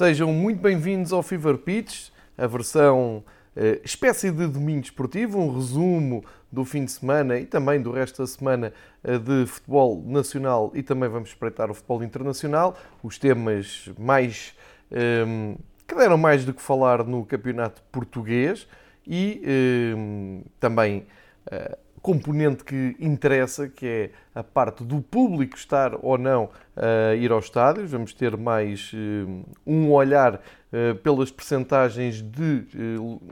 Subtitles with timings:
[0.00, 2.08] Sejam muito bem-vindos ao Fever Pitch,
[2.38, 3.22] a versão
[3.54, 8.22] eh, espécie de domingo esportivo, um resumo do fim de semana e também do resto
[8.22, 8.72] da semana
[9.04, 14.54] eh, de futebol nacional e também vamos espreitar o futebol internacional, os temas mais
[14.90, 15.54] eh,
[15.86, 18.66] que deram mais do que falar no campeonato português
[19.06, 21.04] e eh, também
[21.50, 27.30] eh, componente que interessa, que é a parte do público estar ou não a ir
[27.30, 27.90] aos estádios.
[27.90, 32.64] Vamos ter mais uh, um olhar uh, pelas percentagens de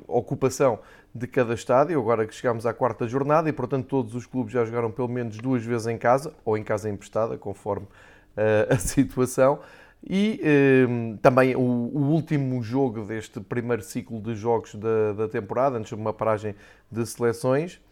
[0.06, 0.78] ocupação
[1.14, 4.64] de cada estádio, agora que chegamos à quarta jornada e, portanto, todos os clubes já
[4.64, 7.86] jogaram pelo menos duas vezes em casa, ou em casa emprestada, conforme
[8.68, 9.58] a situação.
[10.08, 10.40] E
[11.22, 15.96] também o, o, último jogo deste primeiro ciclo de jogos da, da temporada, antes de
[15.96, 16.54] uma paragem
[16.92, 17.87] de seleções, eh,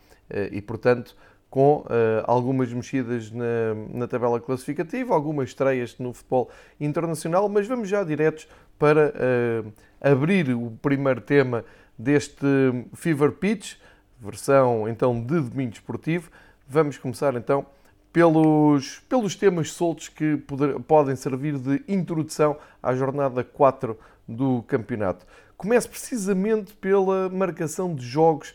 [0.50, 1.16] e, portanto,
[1.48, 1.86] com uh,
[2.24, 8.48] algumas mexidas na, na, tabela classificativa, algumas estreias no futebol internacional, mas vamos já diretos
[8.78, 11.64] para uh, abrir o primeiro tema
[11.98, 12.44] deste
[12.92, 13.76] Fever Pitch,
[14.20, 16.30] versão então de domingo esportivo.
[16.68, 17.64] Vamos começar então
[18.12, 23.96] pelos, pelos temas soltos que poder, podem servir de introdução à jornada 4
[24.28, 25.24] do campeonato.
[25.56, 28.54] Começo precisamente pela marcação de jogos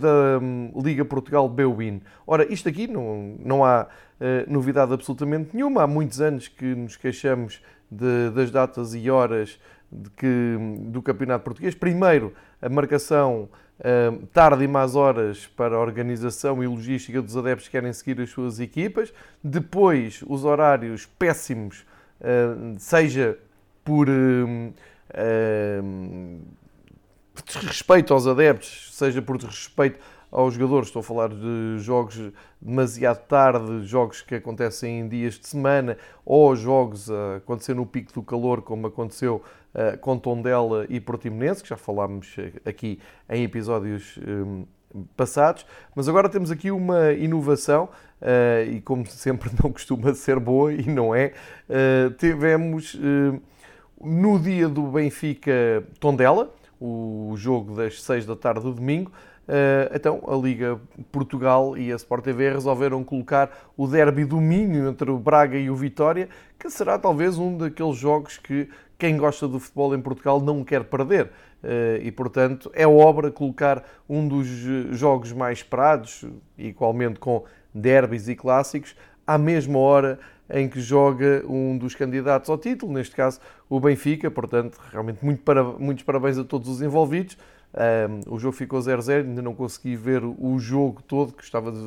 [0.00, 2.02] da um, Liga Portugal B-Win.
[2.26, 5.84] Ora, isto aqui não, não há uh, novidade absolutamente nenhuma.
[5.84, 9.60] Há muitos anos que nos queixamos de, das datas e horas
[9.90, 11.74] de que, do Campeonato Português.
[11.74, 13.48] Primeiro, a marcação
[13.78, 18.20] uh, tarde e más horas para a organização e logística dos adeptos que querem seguir
[18.20, 19.12] as suas equipas.
[19.42, 21.86] Depois, os horários péssimos,
[22.78, 23.38] seja
[23.82, 24.06] por
[27.44, 29.98] desrespeito aos adeptos, seja por desrespeito
[30.30, 35.48] aos jogadores, estou a falar de jogos demasiado tarde, jogos que acontecem em dias de
[35.48, 39.42] semana, ou jogos a acontecer no pico do calor, como aconteceu
[39.74, 44.66] uh, com Tondela e Portimonense, que já falámos aqui em episódios um,
[45.16, 45.66] passados.
[45.96, 47.88] Mas agora temos aqui uma inovação,
[48.22, 51.32] uh, e como sempre não costuma ser boa, e não é,
[52.18, 52.96] tivemos
[54.00, 59.12] no dia do Benfica Tondela, o jogo das 6 da tarde do domingo,
[59.46, 60.80] eh, então a Liga
[61.10, 65.68] Portugal e a Sport TV resolveram colocar o derby do Minho entre o Braga e
[65.68, 70.40] o Vitória, que será talvez um daqueles jogos que quem gosta do futebol em Portugal
[70.40, 71.30] não quer perder.
[71.64, 74.46] Eh, e, portanto, é obra colocar um dos
[74.92, 76.24] jogos mais esperados,
[76.56, 78.94] igualmente com derbys e clássicos,
[79.30, 80.18] à mesma hora
[80.52, 84.28] em que joga um dos candidatos ao título, neste caso o Benfica.
[84.28, 87.38] Portanto, realmente muito para, muitos parabéns a todos os envolvidos.
[87.72, 91.78] Um, o jogo ficou 0-0, ainda não consegui ver o jogo todo, gostava de,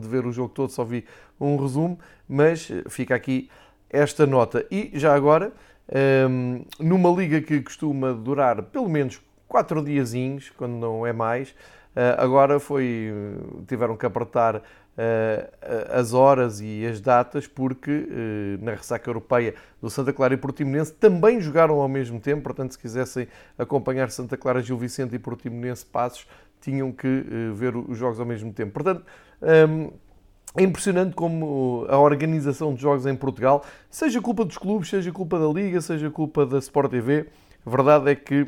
[0.00, 1.04] de ver o jogo todo, só vi
[1.40, 1.98] um resumo,
[2.28, 3.50] mas fica aqui
[3.90, 4.64] esta nota.
[4.70, 5.52] E já agora,
[6.30, 12.14] um, numa liga que costuma durar pelo menos 4 diazinhos, quando não é mais, uh,
[12.18, 13.12] agora foi,
[13.66, 14.60] tiveram que apertar eh,
[15.90, 20.92] as horas e as datas, porque eh, na ressaca europeia do Santa Clara e Portimonense
[20.92, 23.26] também jogaram ao mesmo tempo, portanto, se quisessem
[23.56, 26.26] acompanhar Santa Clara, Gil Vicente e Portimonense Passos,
[26.60, 28.72] tinham que eh, ver os jogos ao mesmo tempo.
[28.72, 29.04] Portanto,
[29.40, 29.88] ehm,
[30.54, 35.38] é impressionante como a organização de jogos em Portugal, seja culpa dos clubes, seja culpa
[35.38, 37.26] da Liga, seja culpa da Sport TV,
[37.64, 38.46] a verdade é que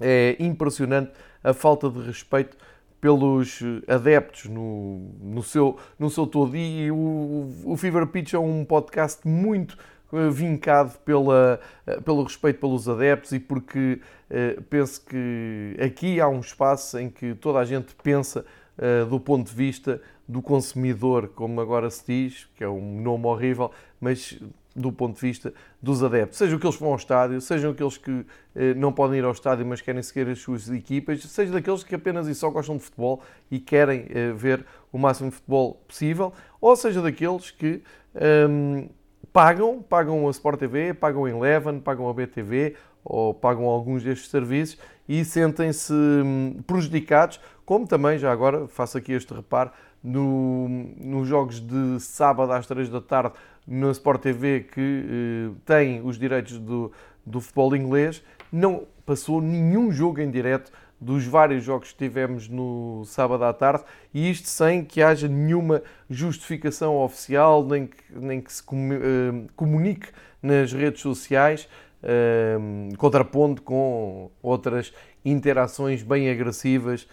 [0.00, 2.56] é impressionante a falta de respeito
[3.04, 6.56] pelos adeptos no, no, seu, no seu todo.
[6.56, 9.76] E o, o Fever Pitch é um podcast muito
[10.10, 14.00] eh, vincado pela, eh, pelo respeito pelos adeptos e porque
[14.30, 18.42] uh, penso que aqui há um espaço em que toda a gente pensa
[18.78, 23.26] uh, do ponto de vista do consumidor, como agora se diz, que é um nome
[23.26, 23.70] horrível,
[24.00, 24.40] mas
[24.74, 28.26] do ponto de vista dos adeptos, sejam aqueles que vão ao estádio, sejam aqueles que
[28.54, 31.94] eh, não podem ir ao estádio, mas querem seguir as suas equipas, seja daqueles que
[31.94, 36.32] apenas e só gostam de futebol e querem eh, ver o máximo de futebol possível,
[36.60, 37.82] ou seja daqueles que
[38.14, 38.88] ehm,
[39.32, 42.74] pagam, pagam a Sport TV, pagam a Eleven, pagam a BTV
[43.04, 44.78] ou pagam alguns destes serviços
[45.08, 49.70] e sentem-se hum, prejudicados, como também, já agora, faço aqui este reparo,
[50.02, 50.68] no,
[50.98, 53.32] nos jogos de sábado às 3 da tarde
[53.66, 56.92] na Sport TV que eh, tem os direitos do,
[57.24, 58.22] do futebol inglês,
[58.52, 60.70] não passou nenhum jogo em direto
[61.00, 65.82] dos vários jogos que tivemos no sábado à tarde e isto sem que haja nenhuma
[66.08, 70.08] justificação oficial, nem que, nem que se eh, comunique
[70.42, 71.68] nas redes sociais,
[72.02, 72.56] eh,
[72.96, 74.92] contrapondo com outras
[75.24, 77.06] interações bem agressivas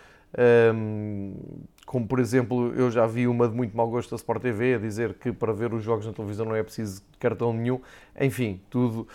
[1.91, 4.77] como por exemplo, eu já vi uma de muito mau gosto da Sport TV a
[4.77, 7.81] dizer que para ver os jogos na televisão não é preciso cartão nenhum.
[8.17, 9.05] Enfim, tudo,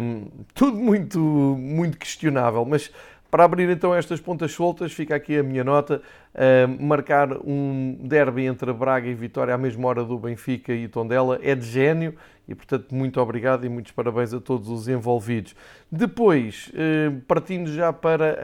[0.00, 2.64] um, tudo muito, muito questionável.
[2.64, 2.92] Mas
[3.30, 6.00] para abrir então estas pontas soltas, fica aqui a minha nota.
[6.34, 11.38] Uh, marcar um derby entre Braga e Vitória à mesma hora do Benfica e Tondela
[11.42, 12.14] é de gênio
[12.46, 15.54] e, portanto, muito obrigado e muitos parabéns a todos os envolvidos.
[15.90, 18.38] Depois, uh, partindo já para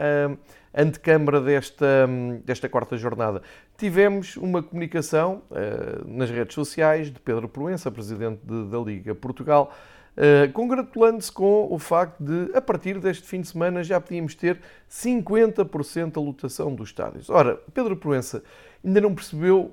[0.73, 2.09] a antecâmara desta,
[2.43, 3.41] desta quarta jornada,
[3.77, 9.73] tivemos uma comunicação uh, nas redes sociais de Pedro Proença, presidente de, da Liga Portugal,
[10.15, 14.59] Uh, congratulando-se com o facto de, a partir deste fim de semana, já podíamos ter
[14.89, 17.29] 50% da lotação dos estádios.
[17.29, 18.43] Ora, Pedro Proença
[18.85, 19.71] ainda não percebeu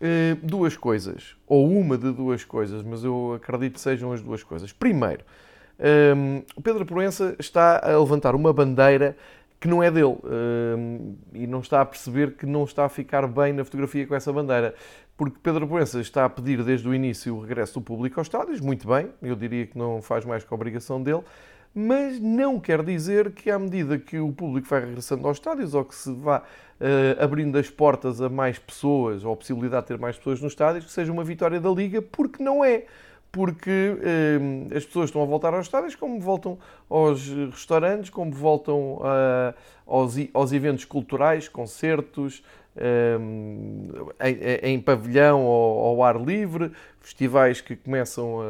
[0.00, 4.42] uh, duas coisas, ou uma de duas coisas, mas eu acredito que sejam as duas
[4.42, 4.70] coisas.
[4.70, 5.24] Primeiro,
[6.14, 9.16] um, o Pedro Proença está a levantar uma bandeira
[9.58, 13.26] que não é dele um, e não está a perceber que não está a ficar
[13.26, 14.74] bem na fotografia com essa bandeira
[15.20, 18.58] porque Pedro Proença está a pedir desde o início o regresso do público aos estádios,
[18.58, 21.22] muito bem, eu diria que não faz mais que a obrigação dele,
[21.74, 25.84] mas não quer dizer que à medida que o público vai regressando aos estádios ou
[25.84, 29.98] que se vá uh, abrindo as portas a mais pessoas, ou a possibilidade de ter
[29.98, 32.86] mais pessoas nos estádios, que seja uma vitória da Liga, porque não é.
[33.30, 36.58] Porque uh, as pessoas estão a voltar aos estádios como voltam
[36.88, 39.54] aos restaurantes, como voltam uh,
[39.86, 42.42] aos, aos eventos culturais, concertos,
[44.62, 48.40] em, pavilhão ou ao ar livre, festivais que começam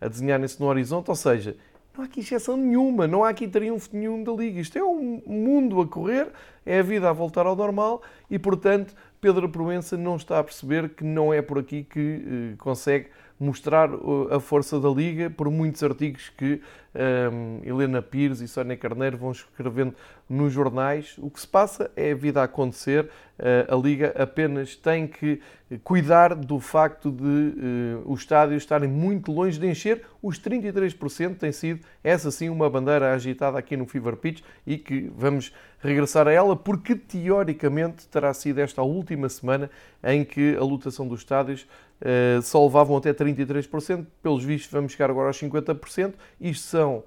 [0.00, 1.56] a, desenharem-se no horizonte, ou seja,
[1.96, 4.60] não há aqui exceção nenhuma, não há aqui triunfo nenhum da Liga.
[4.60, 6.28] Isto é um mundo a correr,
[6.64, 10.90] é a vida a voltar ao normal e, portanto, Pedro Proença não está a perceber
[10.90, 13.08] que não é por aqui que uh, consegue
[13.40, 13.90] mostrar
[14.30, 16.60] a força da Liga por muitos artigos que
[16.94, 19.94] um, Helena Pires e Sónia Carneiro vão escrevendo
[20.28, 21.16] nos jornais.
[21.18, 23.08] O que se passa é a vida a acontecer.
[23.38, 25.40] Uh, a Liga apenas tem que
[25.84, 30.02] cuidar do facto de uh, os estádios estarem muito longe de encher.
[30.22, 35.10] Os 33% tem sido, essa sim, uma bandeira agitada aqui no Fever Pitch e que
[35.14, 39.70] vamos regressar a ela porque teoricamente terá sido esta a última semana
[40.02, 41.66] em que a lotação dos estádios
[42.00, 44.06] uh, só levavam até 33%.
[44.22, 46.14] Pelos vistos, vamos chegar agora aos 50%.
[46.40, 47.04] Isto são,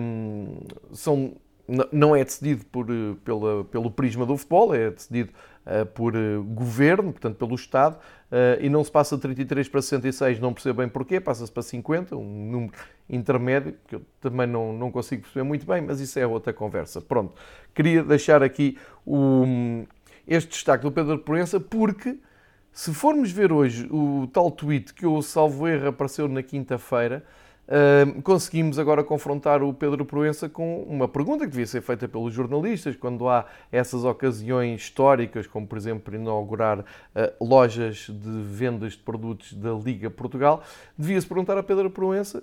[0.00, 0.58] um,
[0.92, 1.36] são
[1.92, 5.32] não é decidido por, eh, pela, pelo prisma do futebol, é decidido
[5.66, 9.82] uh, por uh, governo, portanto pelo Estado, uh, e não se passa de 33 para
[9.82, 12.72] 66, não percebo bem porquê, passa-se para 50, um número
[13.10, 17.00] intermédio, que eu também não, não consigo perceber muito bem, mas isso é outra conversa.
[17.00, 17.34] Pronto,
[17.74, 19.44] queria deixar aqui o,
[20.26, 22.16] este destaque do Pedro Proença, porque
[22.70, 27.24] se formos ver hoje o tal tweet que o salvo erro apareceu na quinta-feira,
[28.22, 32.94] conseguimos agora confrontar o Pedro Proença com uma pergunta que devia ser feita pelos jornalistas
[32.94, 36.84] quando há essas ocasiões históricas, como por exemplo inaugurar uh,
[37.44, 40.62] lojas de vendas de produtos da Liga Portugal,
[40.96, 42.42] devia-se perguntar a Pedro Proença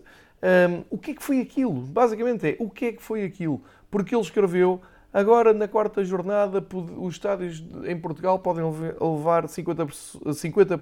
[0.89, 1.71] o que é que foi aquilo.
[1.71, 3.61] Basicamente é o que é que foi aquilo.
[3.89, 4.81] Porque ele escreveu
[5.13, 6.65] Agora, na quarta jornada,
[6.97, 10.79] os estádios em Portugal podem levar 50%, 50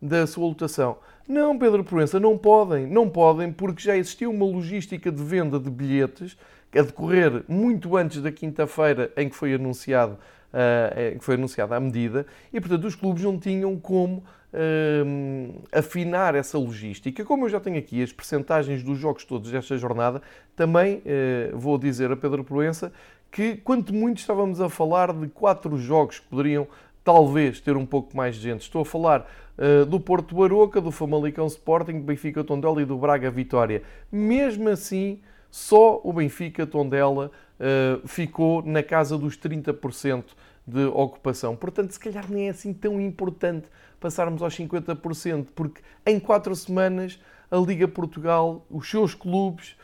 [0.00, 0.98] da sua lotação.
[1.28, 2.86] Não, Pedro Proença, não podem.
[2.86, 6.36] Não podem porque já existia uma logística de venda de bilhetes
[6.74, 10.18] a decorrer muito antes da quinta-feira em que foi anunciado
[10.52, 14.18] uh, que foi anunciada a medida e, portanto, os clubes não tinham como
[14.52, 17.24] uh, afinar essa logística.
[17.24, 20.22] Como eu já tenho aqui as percentagens dos jogos todos desta jornada,
[20.56, 22.92] também uh, vou dizer a Pedro Proença
[23.30, 26.66] que, quanto muito estávamos a falar de quatro jogos que poderiam
[27.04, 28.62] talvez ter um pouco mais de gente.
[28.62, 32.96] Estou a falar uh, do Porto Baroca, do Famalicão Sporting, do Benfica Tondela e do
[32.96, 33.82] Braga Vitória.
[34.10, 40.24] Mesmo assim, só o Benfica Tondela uh, ficou na casa dos 30%
[40.66, 41.56] de ocupação.
[41.56, 43.66] Portanto, se calhar nem é assim tão importante
[43.98, 47.18] passarmos aos 50%, porque em quatro semanas
[47.50, 49.76] a Liga Portugal, os seus clubes,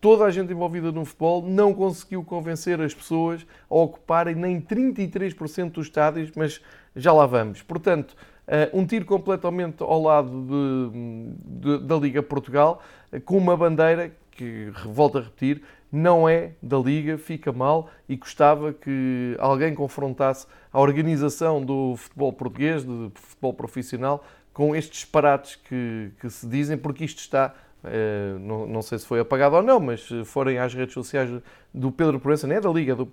[0.00, 5.72] toda a gente envolvida no futebol não conseguiu convencer as pessoas a ocuparem nem 33%
[5.72, 6.60] dos estádios, mas
[6.94, 7.62] já lá vamos.
[7.62, 12.82] Portanto, eh, um tiro completamente ao lado de, de, da Liga Portugal,
[13.24, 18.72] com uma bandeira que, volto a repetir, não é da Liga, fica mal e gostava
[18.72, 26.10] que alguém confrontasse a organização do futebol português, do futebol profissional, com estes disparates que,
[26.20, 27.54] que se dizem, porque isto está
[27.84, 31.30] eh, não, sei se foi apagado ou não, mas se forem às redes sociais
[31.72, 33.06] do Pedro Proença, não é da Liga, é do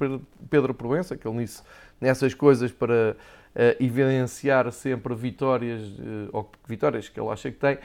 [0.49, 1.63] Pedro Proença, que ele nisso,
[1.99, 3.15] nessas coisas para
[3.79, 5.81] evidenciar sempre vitórias,
[6.33, 7.77] ou vitórias que ele acha que tem,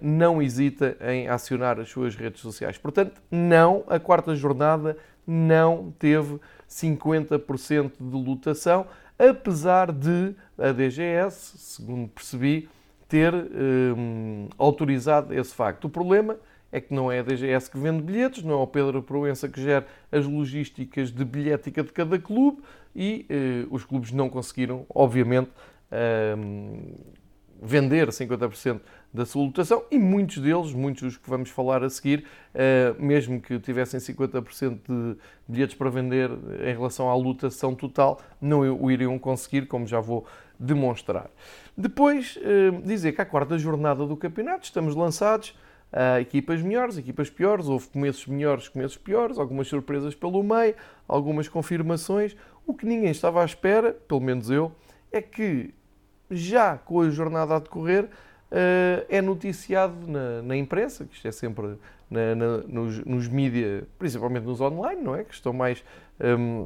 [0.00, 2.78] não hesita em acionar as suas redes sociais.
[2.78, 8.86] Portanto, não, a quarta jornada não teve 50% de lotação,
[9.18, 12.68] apesar de a DGS, segundo percebi,
[13.08, 15.86] ter hum, autorizado esse facto.
[15.86, 16.36] O problema
[16.70, 19.60] é que não é a DGS que vende bilhetes, não é o Pedro Proença que
[19.60, 22.58] gera as logísticas de bilhética de cada clube
[22.94, 25.50] e eh, os clubes não conseguiram, obviamente,
[26.36, 26.92] hum,
[27.60, 28.80] vender 50%
[29.12, 32.24] da sua lotação e muitos deles, muitos dos que vamos falar a seguir,
[32.54, 38.60] eh, mesmo que tivessem 50% de bilhetes para vender em relação à lotação total, não
[38.60, 40.26] o iriam conseguir, como já vou
[40.58, 41.30] demonstrar.
[41.76, 45.54] Depois, eh, dizer que à quarta jornada do campeonato estamos lançados
[46.20, 50.74] equipas melhores, equipas piores, houve começos melhores, começos piores, algumas surpresas pelo meio,
[51.08, 52.36] algumas confirmações.
[52.66, 54.70] O que ninguém estava à espera, pelo menos eu,
[55.10, 55.72] é que
[56.30, 61.32] já com a jornada a decorrer, uh, é noticiado na, na, imprensa, que isto é
[61.32, 61.78] sempre
[62.10, 65.24] na, na, nos, nos mídias, principalmente nos online, não é?
[65.24, 65.84] Que estão mais
[66.20, 66.62] um,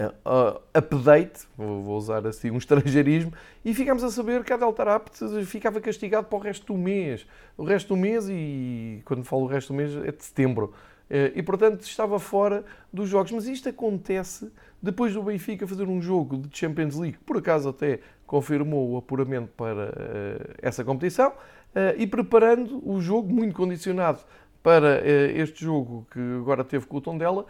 [0.00, 3.32] uh, update, vou, vou, usar assim um estrangeirismo,
[3.64, 5.00] e ficamos a saber que a Delta
[5.44, 7.26] ficava castigado para o resto do mês.
[7.56, 10.72] O resto do mês, e quando falo o resto do mês, é de setembro.
[11.08, 13.30] Uh, e portanto estava fora dos jogos.
[13.30, 14.50] Mas isto acontece
[14.82, 19.50] depois do Benfica fazer um jogo de Champions League, por acaso até confirmou o apuramento
[19.56, 24.20] para uh, essa competição, uh, e preparando o jogo muito condicionado
[24.62, 27.46] para este jogo que agora teve com o Tondela,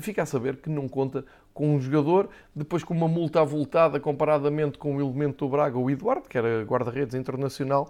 [0.00, 4.76] fica a saber que não conta com um jogador, depois com uma multa avultada comparadamente
[4.76, 7.88] com o elemento do Braga, o Eduardo, que era guarda-redes internacional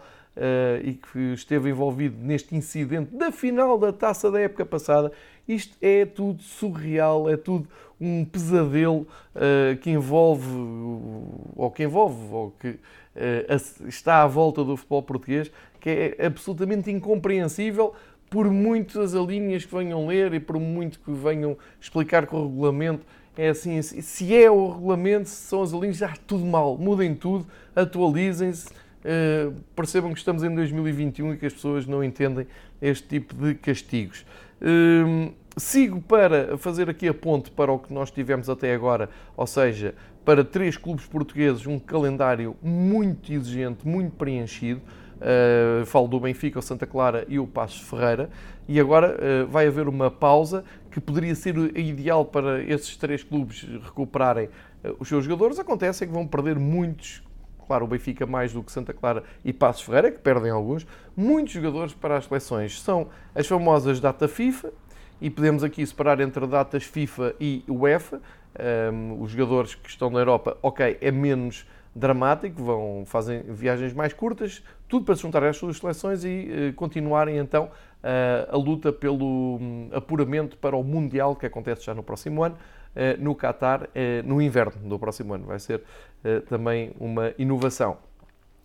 [0.84, 5.10] e que esteve envolvido neste incidente da final da taça da época passada.
[5.48, 7.68] Isto é tudo surreal, é tudo
[8.00, 10.46] um pesadelo uh, que envolve,
[11.54, 15.50] ou que envolve, ou que uh, está à volta do futebol português,
[15.80, 17.94] que é absolutamente incompreensível
[18.28, 23.06] por muitas linhas que venham ler e por muito que venham explicar com o regulamento.
[23.36, 26.76] É assim, se é o regulamento, se são as linhas, já tudo mal.
[26.76, 28.68] Mudem tudo, atualizem-se,
[29.06, 32.46] uh, percebam que estamos em 2021 e que as pessoas não entendem
[32.82, 34.26] este tipo de castigos.
[34.60, 39.46] Uh, Sigo para fazer aqui a ponte para o que nós tivemos até agora, ou
[39.46, 44.82] seja, para três clubes portugueses, um calendário muito exigente, muito preenchido.
[45.16, 48.28] Uh, falo do Benfica, o Santa Clara e o Passos Ferreira.
[48.68, 53.66] E agora uh, vai haver uma pausa que poderia ser ideal para esses três clubes
[53.82, 54.50] recuperarem
[54.84, 55.58] uh, os seus jogadores.
[55.58, 57.22] Acontece é que vão perder muitos,
[57.66, 61.52] claro, o Benfica mais do que Santa Clara e Passos Ferreira, que perdem alguns, muitos
[61.52, 62.80] jogadores para as seleções.
[62.80, 64.72] São as famosas data FIFA,
[65.20, 68.20] e podemos aqui separar entre datas FIFA e UEFA.
[68.92, 74.12] Um, os jogadores que estão na Europa, ok, é menos dramático, vão fazem viagens mais
[74.12, 78.92] curtas, tudo para se juntar às suas seleções e uh, continuarem então uh, a luta
[78.92, 82.56] pelo um, apuramento para o Mundial que acontece já no próximo ano,
[83.18, 83.88] no Qatar,
[84.24, 85.46] no inverno do próximo ano.
[85.46, 85.82] Vai ser
[86.48, 87.98] também uma inovação.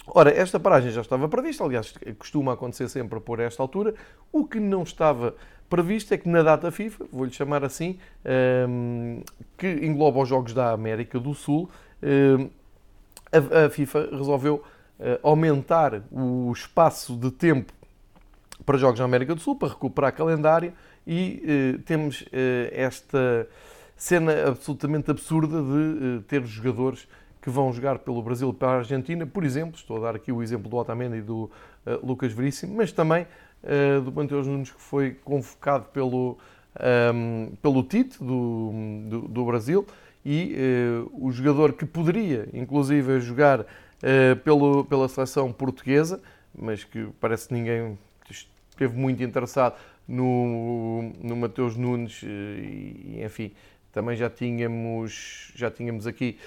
[0.07, 3.93] Ora, esta paragem já estava prevista, aliás, costuma acontecer sempre por esta altura.
[4.31, 5.35] O que não estava
[5.69, 9.21] previsto é que na data FIFA, vou-lhe chamar assim, ehm,
[9.57, 11.69] que engloba os Jogos da América do Sul,
[12.01, 12.49] ehm,
[13.31, 14.63] a FIFA resolveu
[14.99, 17.73] eh, aumentar o espaço de tempo
[18.65, 20.73] para Jogos da América do Sul, para recuperar calendário,
[21.07, 23.47] e eh, temos eh, esta
[24.01, 27.07] cena absolutamente absurda de ter jogadores
[27.39, 30.41] que vão jogar pelo Brasil e pela Argentina, por exemplo, estou a dar aqui o
[30.41, 31.51] exemplo do Otamendi e do
[32.01, 33.27] Lucas Veríssimo, mas também
[33.63, 36.35] uh, do Panteus Nunes, que foi convocado pelo,
[37.13, 38.71] um, ehm, pelo Tite, do,
[39.07, 39.85] do, do Brasil,
[40.25, 40.55] e
[41.05, 43.65] uh, o jogador que poderia, inclusive, jogar
[44.43, 46.19] pelo, pela seleção portuguesa,
[46.57, 49.75] mas que parece que ninguém esteve muito interessado
[50.07, 53.51] no, no Mateus Nunes, e, enfim,
[53.91, 56.37] também já tínhamos, já tínhamos aqui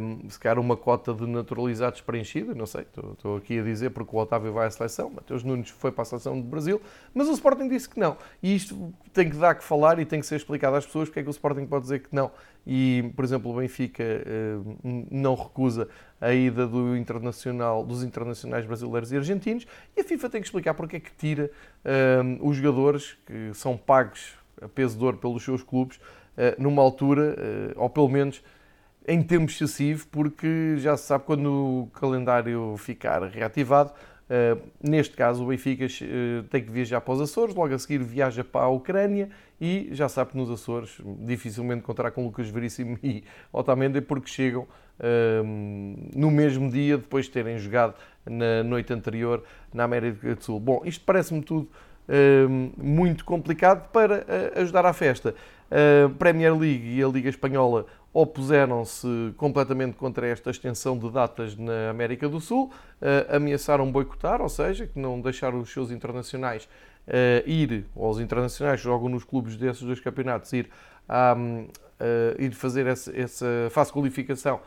[0.00, 4.14] um, se calhar uma cota de naturalizados preenchida, não sei, estou, aqui a dizer porque
[4.14, 6.80] o Otávio vai à seleção, Mateus Nunes foi para a seleção do Brasil,
[7.14, 8.16] mas o Sporting disse que não.
[8.42, 11.20] E isto tem que dar que falar e tem que ser explicado às pessoas porque
[11.20, 12.30] é que o Sporting pode dizer que não.
[12.66, 15.88] E, por exemplo, o Benfica uh, não recusa
[16.20, 19.66] a ida do internacional, dos internacionais brasileiros e argentinos
[19.96, 21.50] e a FIFA tem que explicar porque é que tira
[21.84, 26.00] uh, os jogadores que são pagos a peso de ouro pelos seus clubes
[26.58, 28.42] numa altura, eh, ou pelo menos
[29.06, 33.92] em tempo excessivo, porque já se sabe quando o calendário ficar reativado,
[34.26, 35.86] Uh, neste caso, o Benfica
[36.50, 39.28] tem que viajar para os Açores, logo a seguir viaja para a Ucrânia
[39.60, 44.66] e já sabe que nos Açores dificilmente encontrar com Lucas Veríssimo e Otamendi porque chegam
[46.14, 50.58] no mesmo dia depois de terem jogado na noite anterior na América do Sul.
[50.58, 51.68] Bom, isto parece-me tudo
[52.76, 54.26] muito complicado para
[54.56, 55.34] ajudar à festa.
[55.70, 61.90] A Premier League e a Liga Espanhola opuseram-se completamente contra esta extensão de datas na
[61.90, 62.72] América do Sul,
[63.28, 66.66] ameaçaram boicotar, ou seja, que não deixaram os seus internacionais
[67.44, 70.68] ir, ou os internacionais que jogam nos clubes desses dois campeonatos, ir,
[71.08, 74.60] uh, ir fazer essa, essa fase de qualificação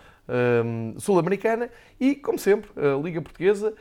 [0.97, 1.69] sul-americana.
[1.99, 3.73] E, como sempre, a Liga Portuguesa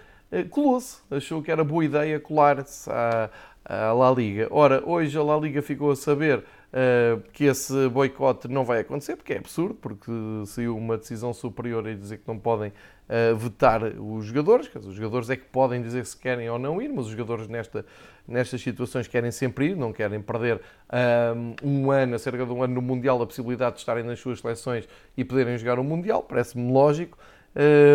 [0.50, 3.28] colou-se, achou que era boa ideia colar-se à,
[3.64, 4.48] à La Liga.
[4.50, 9.16] Ora, hoje a La Liga ficou a saber uh, que esse boicote não vai acontecer,
[9.16, 10.10] porque é absurdo, porque
[10.46, 15.30] saiu uma decisão superior a dizer que não podem uh, vetar os jogadores, os jogadores
[15.30, 17.84] é que podem dizer se querem ou não ir, mas os jogadores nesta,
[18.26, 20.60] nestas situações querem sempre ir, não querem perder
[21.64, 24.40] um, um ano, cerca de um ano no Mundial, a possibilidade de estarem nas suas
[24.40, 27.18] seleções e poderem jogar o Mundial, parece-me lógico.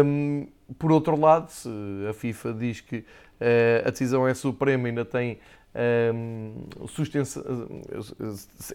[0.06, 1.70] Um, por outro lado, se
[2.10, 5.40] a FIFA diz que uh, a decisão é suprema e ainda tem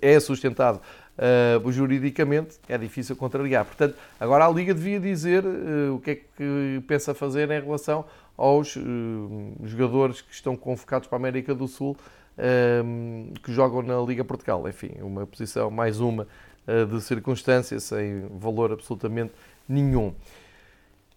[0.03, 0.81] é sustentado
[1.19, 3.65] uh, juridicamente, é difícil contrariar.
[3.65, 8.05] Portanto, agora a Liga devia dizer uh, o que é que pensa fazer em relação
[8.37, 8.83] aos uh,
[9.65, 11.97] jogadores que estão convocados para a América do Sul,
[13.43, 14.69] que jogam na Liga Portugal.
[14.69, 16.25] Enfim, uma posição, mais uma,
[16.89, 19.33] de circunstância, sem valor absolutamente
[19.69, 20.15] nenhum.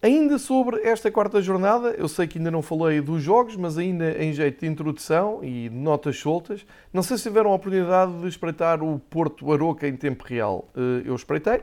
[0.04, 4.20] Ainda sobre esta quarta jornada, eu sei que ainda não falei dos jogos, mas ainda
[4.20, 8.82] em jeito de introdução e notas soltas, não sei se tiveram a oportunidade de espreitar
[8.82, 10.68] o Porto Aroca em tempo real.
[10.74, 11.62] Eh, eu espreitei.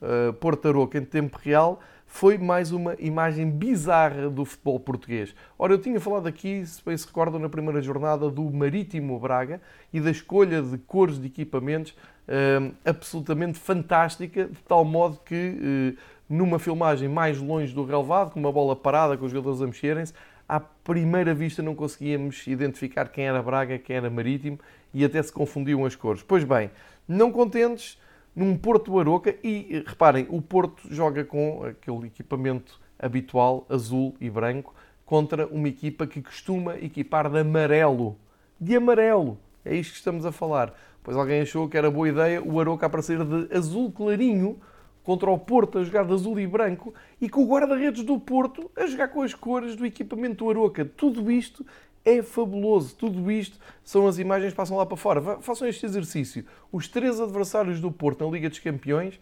[0.00, 5.34] Eh, Porto Aroca em tempo real foi mais uma imagem bizarra do futebol português.
[5.58, 9.60] Ora, eu tinha falado aqui, se bem se recordam, na primeira jornada do Marítimo Braga
[9.92, 15.96] e da escolha de cores de equipamentos uh, absolutamente fantástica, de tal modo que
[16.30, 20.14] numa filmagem mais longe do relevado, com uma bola parada, com os jogadores a mexerem-se,
[20.48, 24.58] à primeira vista não conseguíamos identificar quem era Braga, quem era Marítimo
[24.94, 26.22] e até se confundiam as cores.
[26.22, 26.70] Pois bem,
[27.06, 27.98] não contentes,
[28.34, 34.72] num Porto Aroca, e reparem, o Porto joga com aquele equipamento habitual, azul e branco,
[35.04, 38.16] contra uma equipa que costuma equipar de amarelo.
[38.60, 39.36] De amarelo!
[39.64, 40.72] É isto que estamos a falar.
[41.02, 44.60] Pois alguém achou que era boa ideia o Aroca aparecer de azul clarinho,
[45.02, 48.70] contra o Porto a jogar de azul e branco e com o guarda-redes do Porto
[48.76, 50.84] a jogar com as cores do equipamento do Aroca.
[50.84, 51.64] Tudo isto
[52.04, 52.94] é fabuloso.
[52.96, 55.20] Tudo isto são as imagens que passam lá para fora.
[55.40, 56.44] Façam este exercício.
[56.70, 59.18] Os três adversários do Porto na Liga dos Campeões,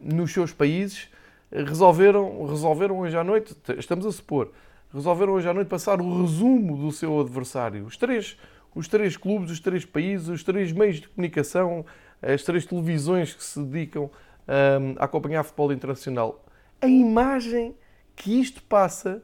[0.00, 1.08] nos seus países,
[1.50, 4.50] resolveram, resolveram hoje à noite, estamos a supor,
[4.92, 7.84] resolveram hoje à noite passar o resumo do seu adversário.
[7.84, 8.38] Os três,
[8.74, 11.84] os três clubes, os três países, os três meios de comunicação,
[12.22, 14.10] as três televisões que se dedicam
[14.48, 16.44] um, a acompanhar futebol internacional.
[16.80, 17.74] A imagem
[18.16, 19.22] que isto passa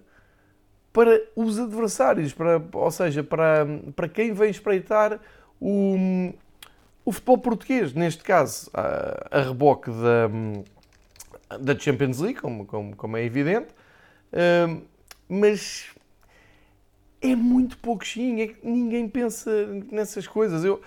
[0.92, 5.20] para os adversários, para, ou seja, para, para quem vem espreitar
[5.60, 6.32] o,
[7.04, 13.16] o futebol português, neste caso, a, a reboque da, da Champions League, como, como, como
[13.16, 13.68] é evidente,
[14.68, 14.82] um,
[15.28, 15.90] mas
[17.20, 19.50] é muito pouquinho, é ninguém pensa
[19.90, 20.64] nessas coisas.
[20.64, 20.80] Eu,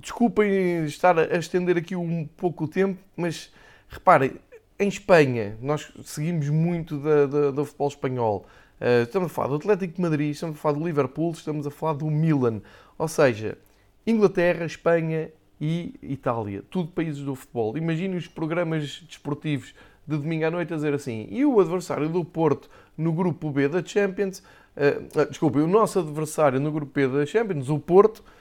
[0.00, 3.52] desculpem estar a estender aqui um pouco o tempo, mas
[3.88, 4.32] reparem,
[4.78, 8.46] em Espanha nós seguimos muito da, da, do futebol espanhol.
[8.80, 11.70] Uh, estamos a falar do Atlético de Madrid, estamos a falar do Liverpool, estamos a
[11.70, 12.62] falar do Milan.
[12.96, 13.58] Ou seja,
[14.06, 16.62] Inglaterra, Espanha e Itália.
[16.70, 17.76] Tudo países do futebol.
[17.76, 19.74] Imaginem os programas desportivos
[20.06, 21.28] de domingo à noite a dizer assim.
[21.30, 24.42] E o adversário do Porto no grupo B da Champions,
[24.76, 28.39] uh, desculpem, o nosso adversário no grupo B da Champions, o Porto, eh,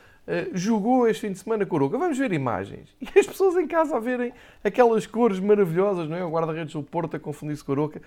[0.54, 1.98] jogou este fim de semana com o Aroca.
[1.98, 2.96] Vamos ver imagens.
[3.02, 6.24] E as pessoas em casa a verem aquelas cores maravilhosas, não é?
[6.24, 8.02] O guarda-redes do Porto a confundir-se com o Aroca.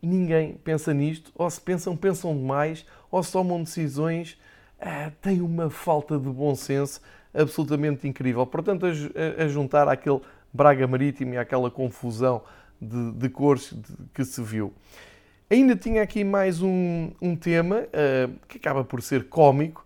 [0.00, 1.32] Ninguém pensa nisto.
[1.34, 2.86] Ou se pensam, pensam demais.
[3.10, 4.38] Ou se tomam decisões.
[4.78, 7.00] Uh, tem uma falta de bom senso
[7.34, 8.46] absolutamente incrível.
[8.46, 10.20] Portanto, a, a juntar aquele
[10.52, 12.42] Braga Marítimo e aquela confusão
[12.80, 14.72] de, de cores de, que se viu.
[15.48, 19.85] Ainda tinha aqui mais um, um tema uh, que acaba por ser cómico,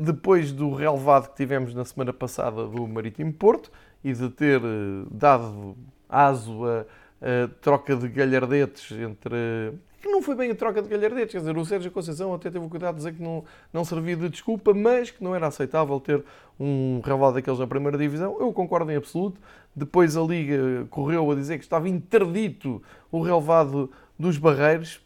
[0.00, 3.70] depois do relevado que tivemos na semana passada do Marítimo Porto
[4.02, 5.76] e de ter eh, dado
[6.08, 6.80] aso a,
[7.20, 9.72] a troca de galhardetes entre.
[10.00, 12.64] que não foi bem a troca de galhardetes, quer dizer, o Sérgio Conceição até teve
[12.64, 15.98] o cuidado de dizer que não, não servia de desculpa, mas que não era aceitável
[16.00, 16.24] ter
[16.58, 18.36] um relevado daqueles na primeira divisão.
[18.40, 19.40] Eu concordo em absoluto.
[19.74, 25.00] Depois a Liga correu a dizer que estava interdito o relevado dos Barreiros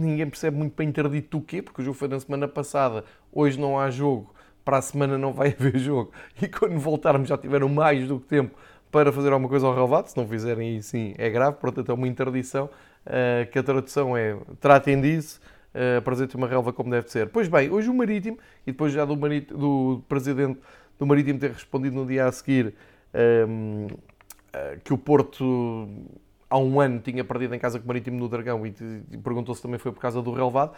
[0.00, 3.58] ninguém percebe muito bem interdito do quê, porque o jogo foi na semana passada, hoje
[3.58, 4.34] não há jogo,
[4.64, 8.26] para a semana não vai haver jogo, e quando voltarmos já tiveram mais do que
[8.26, 8.56] tempo
[8.90, 11.94] para fazer alguma coisa ao relevado, se não fizerem isso sim é grave, portanto é
[11.94, 12.66] uma interdição,
[13.06, 15.40] uh, que a tradução é tratem disso,
[15.74, 17.28] uh, apresente uma relva como deve ser.
[17.28, 20.58] Pois bem, hoje o Marítimo, e depois já do, do Presidente
[20.98, 22.74] do Marítimo ter respondido no dia a seguir
[23.48, 23.98] um, uh,
[24.52, 25.88] eh, que o Porto
[26.48, 28.74] há um ano tinha perdido em casa com o Marítimo no Dragão e,
[29.10, 30.72] e perguntou se também foi por causa do relevado.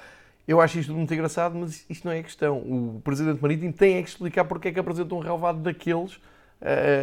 [0.47, 2.59] Eu acho isto muito engraçado, mas isto não é questão.
[2.59, 6.21] O Presidente Marítimo tem é que explicar porque é que apresenta um relevado daqueles uh,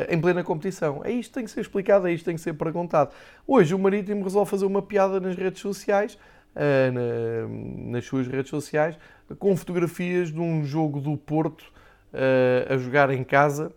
[0.10, 1.02] em plena competição.
[1.04, 3.12] É isto que tem que ser explicado, é isto que tem que ser perguntado.
[3.46, 6.18] Hoje o Marítimo resolve fazer uma piada nas redes sociais,
[6.56, 8.98] uh, na, nas suas redes sociais,
[9.40, 11.72] com fotografias de um jogo do Porto
[12.14, 13.72] uh, a jogar em casa,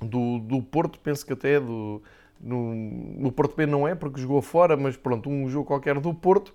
[0.00, 2.02] do, do Porto, penso que até do,
[2.40, 6.12] no, no Porto B não é, porque jogou fora, mas pronto, um jogo qualquer do
[6.12, 6.54] Porto,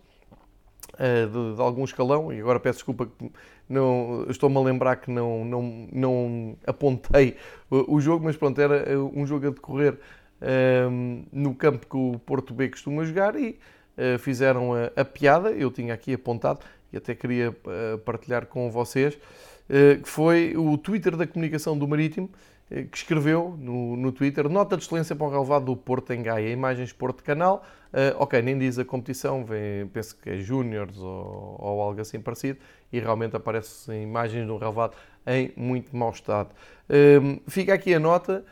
[0.94, 3.32] uh, de, de, algum escalão, e agora peço desculpa que
[3.68, 7.38] não, estou-me a lembrar que não, não, não apontei
[7.70, 12.20] o, jogo, mas pronto, era eh, um jogo a decorrer uh, no campo que o
[12.26, 13.60] Porto B costuma jogar e
[13.98, 16.62] uh, fizeram a, a, piada, eu tinha aqui apontado
[16.92, 17.56] e até queria
[18.04, 19.16] partilhar com vocês,
[20.02, 24.78] que foi o Twitter da comunicação do Marítimo, eh, que escreveu no, no Twitter nota
[24.78, 27.66] de excelência para o relevado do Porto em Gaia, imagens Porto Canal.
[27.92, 32.20] Uh, ok, nem diz a competição, vem, penso que é Júniors ou, ou, algo assim
[32.20, 32.60] parecido,
[32.94, 36.52] e realmente aparecem imagens do relevado em muito mau estado.
[36.88, 38.46] Uh, fica aqui a nota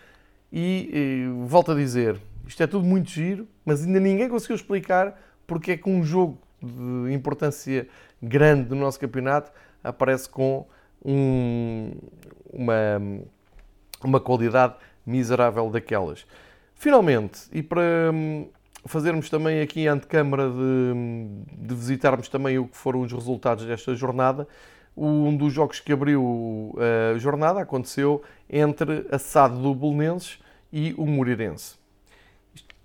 [0.52, 5.16] e uh, volto a dizer, isto é tudo muito giro, mas ainda ninguém conseguiu explicar
[5.46, 7.88] porque é que um jogo de importância
[8.20, 9.52] grande do nosso campeonato
[9.84, 10.66] aparece com
[11.06, 11.92] um,
[12.52, 13.00] uma
[14.08, 16.26] uma qualidade miserável daquelas.
[16.76, 18.48] Finalmente, e para hum,
[18.86, 23.96] fazermos também aqui a antecâmara de, de visitarmos também o que foram os resultados desta
[23.96, 24.48] jornada,
[24.96, 26.76] um dos jogos que abriu
[27.14, 30.40] a jornada aconteceu entre a SAD do Belenenses
[30.74, 31.76] e o Moreirense.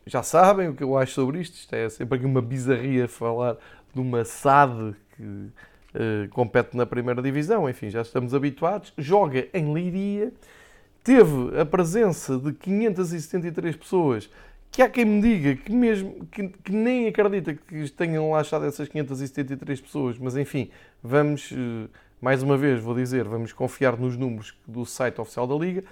[0.04, 3.56] Já sabem o que eu acho sobre isto, isto é sempre aqui uma bizarria falar
[3.94, 9.72] de uma SAD que uh, compete na primeira divisão, enfim, já estamos habituados, joga em
[9.72, 10.32] Leiria,
[11.02, 14.30] teve a presença de 573 pessoas,
[14.70, 18.64] que há quem me diga que mesmo que, que nem acredita que tenham lá estado
[18.64, 20.70] essas 573 pessoas, mas enfim,
[21.02, 21.88] vamos, eh,
[22.20, 25.84] mais uma vez vou dizer, vamos confiar nos números do site oficial da Liga.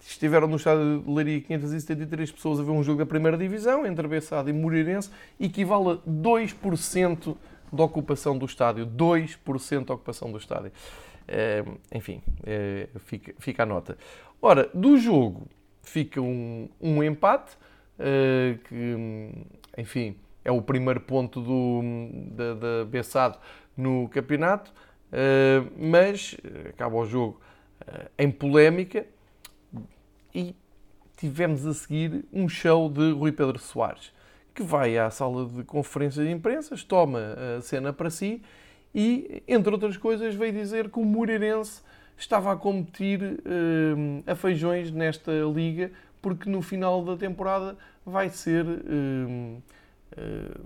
[0.00, 4.06] Estiveram no estádio de Leiria 573 pessoas a ver um jogo da primeira divisão, entre
[4.06, 7.36] Bessado e Moreirense, equivale a 2%
[7.72, 8.86] da ocupação do estádio.
[8.86, 10.70] 2% da ocupação do estádio.
[11.28, 11.62] É,
[11.92, 13.98] enfim, é, fica, fica a nota.
[14.40, 15.46] Ora, do jogo
[15.82, 17.56] fica um, um empate,
[17.98, 19.30] uh, que,
[19.76, 21.82] enfim, é o primeiro ponto do,
[22.32, 23.38] da, da
[23.76, 24.72] no campeonato,
[25.76, 26.36] mas
[26.68, 27.40] acaba o jogo
[28.18, 29.06] em polémica
[30.34, 30.54] e
[31.16, 34.12] tivemos a seguir um show de Rui Pedro Soares,
[34.54, 38.42] que vai à sala de conferências de imprensa, toma a cena para si
[38.94, 41.82] e, entre outras coisas, veio dizer que o Moreirense
[42.16, 48.64] estava a competir uh, a feijões nesta liga, porque no final da temporada vai ser
[48.64, 49.62] uh,
[50.16, 50.60] uh,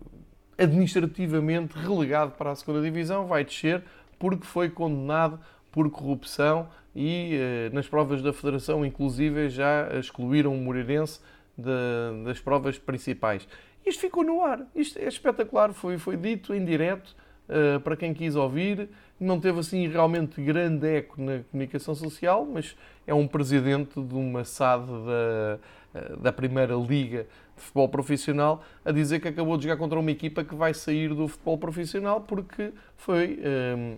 [0.57, 3.83] administrativamente relegado para a segunda divisão, vai descer
[4.19, 5.39] porque foi condenado
[5.71, 7.37] por corrupção e
[7.73, 11.19] nas provas da Federação, inclusive, já excluíram o Moreirense
[11.57, 13.49] das provas principais.
[13.85, 17.17] Isto ficou no ar, isto é espetacular, foi, foi dito em direto
[17.53, 18.89] uh, para quem quis ouvir.
[19.21, 24.45] Não teve assim realmente grande eco na comunicação social, mas é um presidente de uma
[24.45, 25.59] SAD da,
[25.95, 30.11] eh, da Primeira Liga de Futebol Profissional a dizer que acabou de jogar contra uma
[30.11, 33.39] equipa que vai sair do futebol profissional porque foi.
[33.77, 33.97] Um,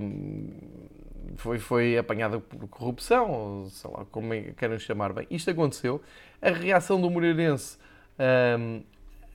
[0.00, 0.50] um,
[1.36, 5.26] foi, foi apanhada por corrupção, ou sei lá como é, querem chamar bem.
[5.30, 6.00] Isto aconteceu.
[6.42, 7.78] A reação do Moreirense
[8.58, 8.82] um,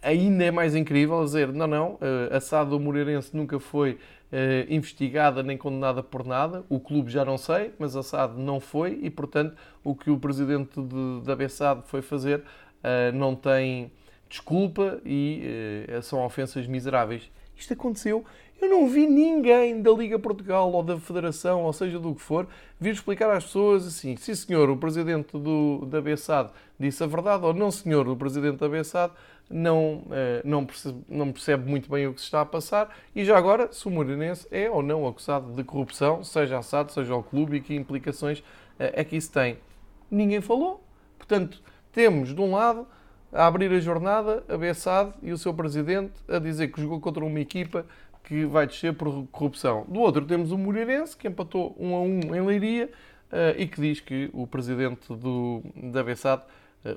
[0.06, 2.00] ainda é mais incrível dizer, não, não,
[2.32, 6.66] a SAD do Moreirense nunca foi Uh, investigada nem condenada por nada.
[6.68, 10.18] O clube já não sei, mas a SAD não foi e, portanto, o que o
[10.18, 13.92] presidente de, da BSAD foi fazer uh, não tem
[14.28, 17.32] desculpa e são ofensas miseráveis.
[17.56, 18.26] Isto aconteceu.
[18.62, 22.48] Eu não vi ninguém da Liga Portugal ou da Federação, ou seja, do que for,
[22.80, 27.46] vir explicar às pessoas assim: sim, senhor, o presidente do, da BSAD disse a verdade,
[27.46, 29.14] ou não, senhor, o presidente da BSAD
[29.50, 33.24] não, eh, não, percebe, não percebe muito bem o que se está a passar e
[33.24, 37.24] já agora se o Moreirense é ou não acusado de corrupção, seja assado, seja o
[37.24, 38.44] clube e que implicações
[38.80, 39.58] eh, é que isso tem.
[40.10, 40.84] Ninguém falou.
[41.18, 42.88] Portanto, temos de um lado
[43.32, 47.24] a abrir a jornada, a Bessade e o seu presidente a dizer que jogou contra
[47.24, 47.86] uma equipa
[48.24, 49.86] que vai descer por corrupção.
[49.88, 52.90] Do outro temos o Moreirense, que empatou 1 a 1 em Leiria
[53.32, 56.44] uh, e que diz que o presidente do, da Bessade,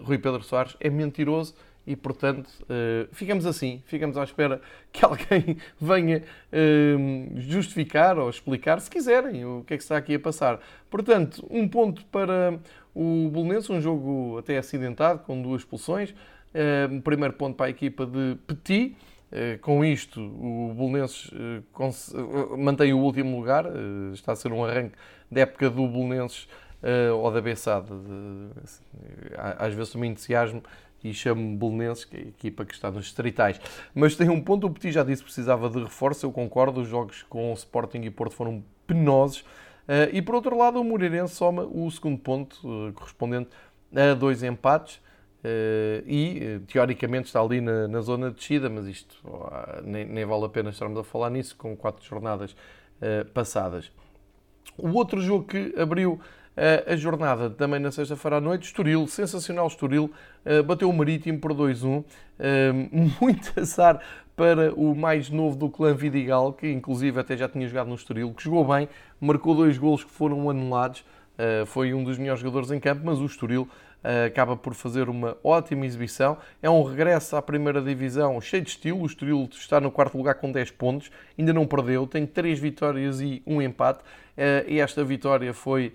[0.03, 1.55] Rui Pedro Soares, é mentiroso
[1.89, 4.61] e, portanto, uh, ficamos assim, ficamos à espera
[4.93, 6.23] que alguém venha
[6.53, 10.61] uh, justificar ou explicar, se quiserem, o que é que está aqui a passar.
[10.91, 12.61] Portanto, um ponto para
[12.95, 16.11] o Bolonense, um jogo até acidentado, com duas expulsões.
[16.11, 18.95] Uh, primeiro ponto para a equipa de Petit.
[19.63, 21.31] com isto, o Bolonenses
[22.59, 23.65] mantém o último lugar.
[24.13, 24.95] está a ser um arranque
[25.31, 26.49] da época do Bolonenses
[27.15, 27.89] ou da Bessade.
[29.37, 30.63] às vezes também entusiasmo
[31.03, 33.61] e chamo Belenenses, que é a equipa que está nos distritais.
[33.95, 36.89] Mas tem um ponto, o Petit já disse que precisava de reforço, eu concordo, os
[36.89, 39.41] jogos com Sporting e Porto foram penosos.
[39.41, 43.51] Uh, e por outro lado, o Moreirense soma o segundo ponto, uh, correspondente
[43.95, 45.01] a dois empates.
[45.39, 49.23] Uh, e teoricamente está ali na, na zona de descida, mas isto
[49.85, 52.57] nem, nem, vale a pena estarmos a falar nisso com quatro jornadas
[53.33, 53.93] passadas.
[54.77, 56.21] O outro jogo que abriu
[56.87, 58.65] a jornada também na sexta-feira à noite.
[58.65, 60.11] Estoril, sensacional Estoril,
[60.45, 62.05] eh, bateu o Marítimo por 2-1.
[62.39, 62.73] Eh,
[63.21, 64.01] muito azar
[64.35, 68.33] para o mais novo do clã Vidigal, que inclusive até já tinha jogado no Estoril,
[68.35, 68.89] que jogou bem,
[69.21, 71.05] marcou dois golos que foram anulados.
[71.37, 73.69] Eh, foi um dos melhores jogadores em campo, mas o Estoril
[74.27, 76.39] acaba por fazer uma ótima exibição.
[76.63, 79.03] É um regresso à primeira divisão cheio de estilo.
[79.03, 83.21] O Estoril está no quarto lugar com 10 pontos, ainda não perdeu, tem 3 vitórias
[83.21, 84.01] e um empate.
[84.69, 85.93] E esta vitória foi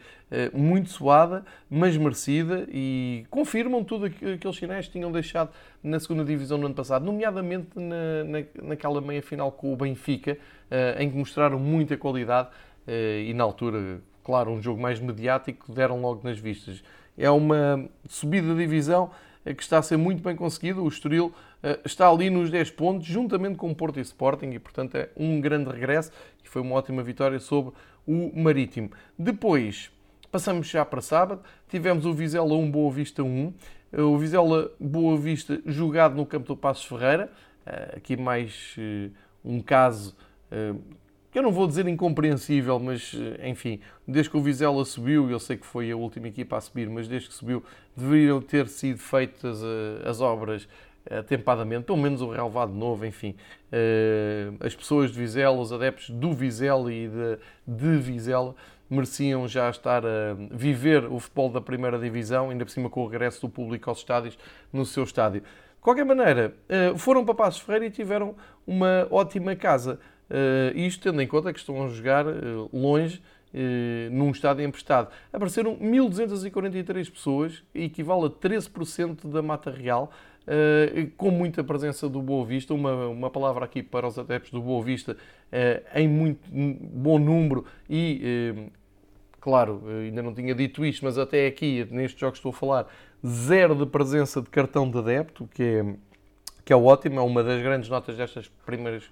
[0.53, 6.57] muito suada, mas merecida e confirmam tudo aqueles sinais que tinham deixado na segunda divisão
[6.57, 10.37] no ano passado, nomeadamente na, na, naquela meia final com o Benfica,
[10.99, 12.49] em que mostraram muita qualidade
[12.85, 16.83] e na altura, claro, um jogo mais mediático, deram logo nas vistas.
[17.17, 19.11] É uma subida de divisão
[19.43, 20.81] que está a ser muito bem conseguida.
[20.81, 21.33] O Estoril
[21.85, 25.39] está ali nos 10 pontos, juntamente com o Porto e Sporting, e portanto é um
[25.41, 26.11] grande regresso
[26.43, 27.73] e foi uma ótima vitória sobre
[28.07, 28.91] o Marítimo.
[29.17, 29.91] Depois,
[30.33, 33.53] Passamos já para sábado, tivemos o Vizela 1, Boa Vista 1.
[33.99, 37.31] O Vizela Boa Vista jogado no campo do Passos Ferreira.
[37.63, 39.11] Eh, aqui mais eh,
[39.45, 40.17] um caso
[40.49, 40.73] eh,
[41.33, 43.11] que eu não vou dizer incompreensível, mas
[43.43, 46.87] enfim, desde que o Vizela subiu, eu sei que foi a última equipa a subir,
[46.87, 47.63] mas desde que subiu,
[47.97, 49.59] deveriam ter sido feitas
[50.05, 50.67] as obras
[51.09, 53.35] atempadamente, pelo menos o relevado novo, enfim.
[54.59, 58.55] As pessoas de Vizela, os adeptos do Vizela e de, de Vizela,
[58.87, 63.07] mereciam já estar a viver o futebol da primeira divisão, ainda por cima com o
[63.07, 64.37] regresso do público aos estádios
[64.71, 65.41] no seu estádio.
[65.41, 69.99] De qualquer maneira, eh, foram para Passos Ferreira e tiveram uma ótima casa.
[70.29, 72.31] Eh, isto tendo em conta que estão a jogar eh,
[72.71, 73.21] longe,
[74.09, 75.09] num estádio emprestado.
[75.31, 80.11] Apareceram 1.243 pessoas, equivale a 13% da mata real.
[80.43, 84.59] Uh, com muita presença do Boa Vista, uma, uma palavra aqui para os adeptos do
[84.59, 88.71] Boa Vista, uh, em muito bom número e uh,
[89.43, 92.87] claro, ainda não tinha dito isto, mas até aqui, nestes jogos que estou a falar,
[93.27, 95.95] zero de presença de cartão de adepto, que é,
[96.63, 99.03] que é ótimo, é uma das grandes notas destas primeiras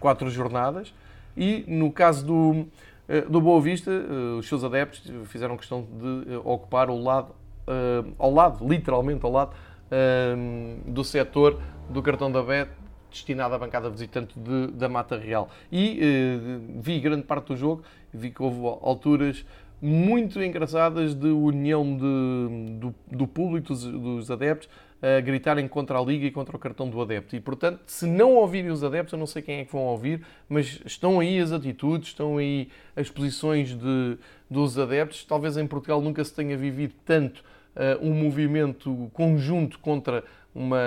[0.00, 0.92] quatro jornadas.
[1.36, 2.66] E no caso do,
[3.08, 7.38] eh, do Boa Vista, eh, os seus adeptos fizeram questão de eh, ocupar o lado,
[8.18, 9.52] ao lado, literalmente ao lado,
[10.84, 12.68] do setor do cartão da Bet
[13.08, 15.48] destinado à bancada visitante de, da Mata Real.
[15.70, 16.00] E
[16.80, 19.44] vi grande parte do jogo, vi que houve alturas
[19.80, 24.68] muito engraçadas de união de, do, do público, dos, dos, adeptos,
[25.02, 27.34] a gritarem contra a Liga e contra o cartão do adepto.
[27.34, 30.22] E, portanto, se não ouvirem os adeptos, eu não sei quem é que vão ouvir,
[30.48, 35.24] mas estão aí as atitudes, estão aí as posições de, dos adeptos.
[35.24, 37.42] Talvez em Portugal nunca se tenha vivido tanto
[37.74, 40.22] uh, um movimento conjunto contra
[40.54, 40.78] uma,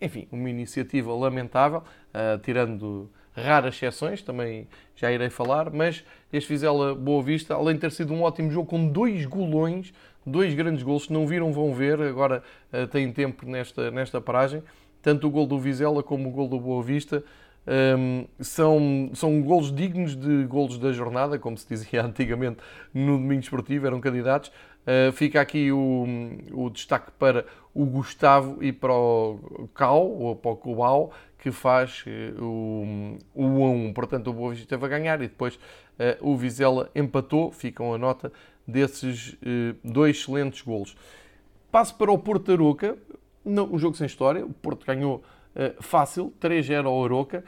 [0.00, 6.94] enfim, uma iniciativa lamentável, uh, tirando raras exceções, também já irei falar, mas este Vizela
[6.94, 9.92] Boa Vista, além de ter sido um ótimo jogo com dois golões,
[10.26, 14.62] dois grandes gols, se não viram vão ver, agora uh, têm tempo nesta, nesta paragem,
[15.00, 17.24] tanto o gol do Vizela como o gol do Boa Vista,
[17.64, 22.58] um, são, são golos dignos de golos da jornada, como se dizia antigamente
[22.92, 24.50] no domingo esportivo, eram candidatos.
[24.82, 26.04] Uh, fica aqui o,
[26.50, 32.04] o destaque para o Gustavo e para o Cal, ou para o Cubau, que faz
[32.06, 33.92] uh, o, o 1 a 1.
[33.92, 35.60] Portanto, o Boa Vista a ganhar e depois uh,
[36.20, 37.52] o Vizela empatou.
[37.52, 38.32] Ficam a nota
[38.66, 40.96] desses uh, dois excelentes golos.
[41.70, 42.96] Passo para o Porto Aroca.
[43.44, 44.44] O jogo sem história.
[44.44, 45.22] O Porto ganhou
[45.80, 47.44] fácil, 3-0 ao Aroca.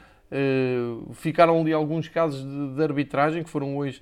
[1.13, 2.43] ficaram ali alguns casos
[2.75, 4.01] de, arbitragem que foram hoje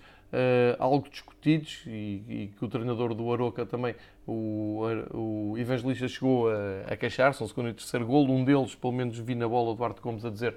[0.80, 3.96] algo discutidos e, que o treinador do Aroca também,
[4.26, 4.82] o,
[5.14, 6.48] o Evangelista, chegou
[6.90, 9.76] a, queixar-se, um segundo e terceiro golo, um deles, pelo menos vi na bola o
[9.76, 10.56] Duarte Gomes a dizer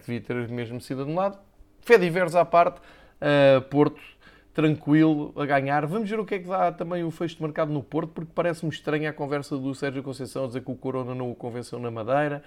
[0.00, 1.38] que devia ter mesmo sido anulado.
[1.80, 2.80] Fé diversos à parte,
[3.70, 4.00] Porto
[4.54, 5.86] tranquilo a ganhar.
[5.86, 8.30] Vamos ver o que é que dá também o fecho de mercado no Porto, porque
[8.34, 11.78] parece-me estranha a conversa do Sérgio Conceição a dizer que o Corona não o convenceu
[11.78, 12.42] na Madeira.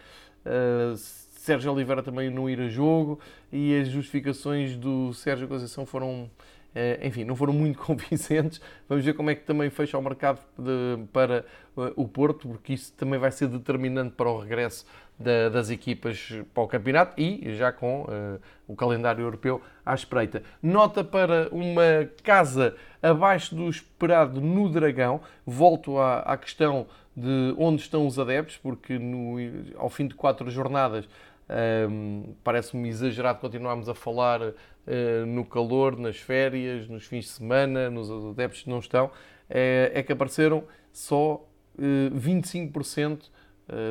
[0.46, 3.20] Uh, Sérgio Oliveira também não ir a jogo
[3.52, 6.30] e as justificações do Sérgio Conceição foram
[6.76, 8.60] eh, enfim, não foram muito convincentes.
[8.90, 11.46] Vamos ver como é que também fecha o mercado de, para
[11.78, 14.86] uh, o Porto, porque isso também vai ser determinante para o regresso
[15.18, 20.44] da, das equipas para o campeonato e já com uh, o calendário europeu à espreita.
[20.62, 25.22] Nota para uma casa abaixo do esperado no Dragão.
[25.46, 29.38] Volto à, à questão de onde estão os adeptos, porque no,
[29.78, 31.08] ao fim de quatro jornadas
[31.90, 34.54] um, Parece-me exagerado continuarmos a falar uh,
[35.28, 39.12] no calor, nas férias, nos fins de semana, nos adeptos que não estão.
[39.50, 41.46] É, é que apareceram só
[41.78, 43.30] uh, 25% uh,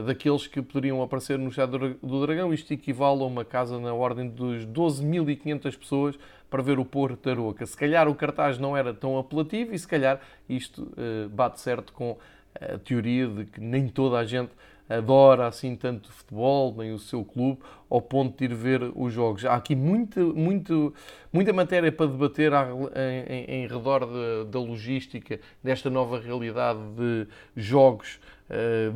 [0.07, 2.55] daqueles que poderiam aparecer no Estado do Dragão.
[2.55, 7.67] Isto equivale a uma casa na ordem dos 12.500 pessoas para ver o Porto da.
[7.67, 11.93] Se calhar o cartaz não era tão apelativo e se calhar isto uh, bate certo
[11.93, 12.17] com
[12.55, 14.53] a teoria de que nem toda a gente
[14.89, 19.45] adora assim tanto futebol, nem o seu clube, ao ponto de ir ver os jogos.
[19.45, 20.95] Há aqui muita, muito,
[21.33, 27.27] muita matéria para debater em, em, em redor de, da logística desta nova realidade de
[27.57, 28.34] jogos eh,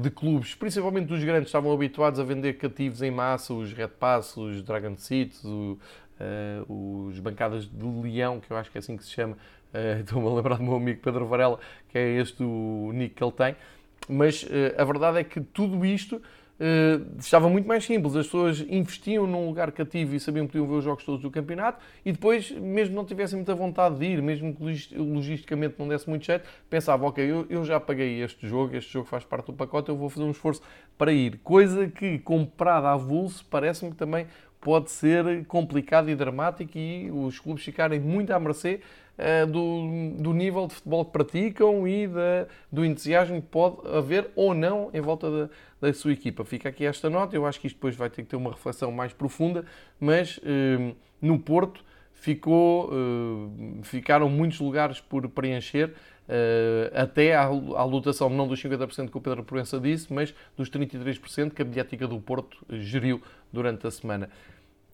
[0.02, 4.36] de clubes, principalmente dos grandes, estavam habituados a vender cativos em massa, os Red Pass,
[4.36, 5.78] os Dragon Seats, uh,
[6.68, 9.36] os bancadas de leão, que eu acho que é assim que se chama.
[9.72, 11.58] Uh, Estou-me a lembrar do meu amigo Pedro Varela,
[11.88, 13.56] que é este o nick que ele tem.
[14.08, 14.46] Mas
[14.78, 16.22] a verdade é que tudo isto
[16.58, 18.16] uh, estava muito mais simples.
[18.16, 21.30] As pessoas investiam num lugar cativo e sabiam que podiam ver os jogos todos do
[21.30, 26.08] campeonato e depois, mesmo não tivessem muita vontade de ir, mesmo que logisticamente não desse
[26.08, 29.52] muito jeito, pensavam, ok, eu, eu já paguei este jogo, este jogo faz parte do
[29.52, 30.62] pacote, eu vou fazer um esforço
[30.96, 31.38] para ir.
[31.42, 34.26] Coisa que, comprada a avulso, parece-me que também
[34.60, 38.80] pode ser complicado e dramático e os clubes ficarem muito à mercê
[39.50, 44.54] do, do nível de futebol que praticam e da, do entusiasmo que pode haver ou
[44.54, 45.48] não em volta da,
[45.80, 46.44] da, sua equipa.
[46.44, 48.92] Fica aqui esta nota, eu acho que isto depois vai ter que ter uma reflexão
[48.92, 49.64] mais profunda,
[49.98, 55.92] mas uh, no Porto ficou, uh, ficaram muitos lugares por preencher,
[56.28, 60.68] Uh, até à, à lotação não dos 50% que o Pedro Proença disse, mas dos
[60.68, 64.28] 33% que a mediática do Porto geriu durante a semana.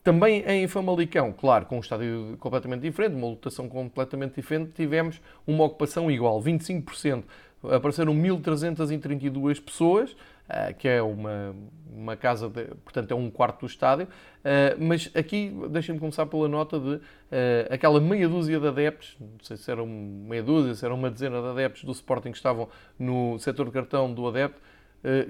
[0.04, 5.64] Também em Famalicão, claro, com um estádio completamente diferente, uma lotação completamente diferente, tivemos uma
[5.64, 7.24] ocupação igual, 25%.
[7.72, 10.14] Apareceram 1.332 pessoas,
[10.46, 11.56] eh, que é uma,
[11.90, 14.06] uma casa, de, portanto é um quarto do estádio,
[14.44, 17.00] eh, mas aqui deixem-me começar pela nota de
[17.32, 21.10] eh, aquela meia dúzia de adeptos, não sei se eram meia dúzia, se era uma
[21.10, 24.60] dezena de adeptos do Sporting que estavam no setor de cartão do adepto,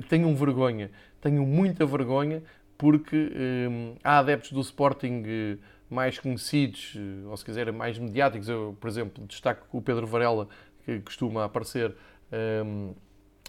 [0.09, 2.43] tenham vergonha, tenham muita vergonha,
[2.77, 3.31] porque
[4.03, 5.23] há adeptos do Sporting
[5.89, 6.97] mais conhecidos,
[7.29, 10.49] ou se quiserem mais mediáticos, eu, por exemplo, destaco o Pedro Varela,
[10.85, 11.95] que costuma aparecer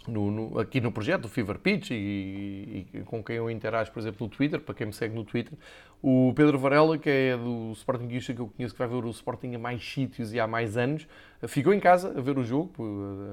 [0.07, 3.99] no, no, aqui no projeto do Fever Pitch e, e, com quem eu interajo, por
[3.99, 5.57] exemplo, no Twitter, para quem me segue no Twitter,
[6.01, 9.55] o Pedro Varela, que é do Sporting que eu conheço, que vai ver o Sporting
[9.55, 11.07] há mais sítios e há mais anos,
[11.47, 12.71] ficou em casa a ver o jogo,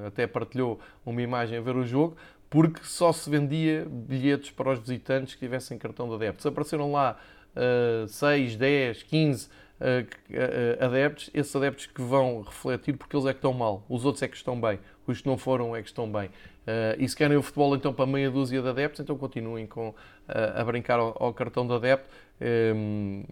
[0.07, 2.17] até partilhou uma imagem a ver o jogo,
[2.53, 6.45] porque só se vendia bilhetes para os visitantes que tivessem cartão de adeptos.
[6.45, 7.17] Apareceram lá
[7.57, 9.51] uh, 6, 10, 15 uh,
[10.81, 14.29] adeptos, esses adeptos que vão refletir porque eles é que estão mal, os outros é
[14.29, 16.31] que estão bem, os que não foram é que estão bem.
[16.63, 19.93] Uh, e se querem o futebol então para meia dúzia de adeptos, então continuem com,
[20.29, 22.09] a brincar ao, ao, cartão de adepto.
[22.75, 23.25] Um,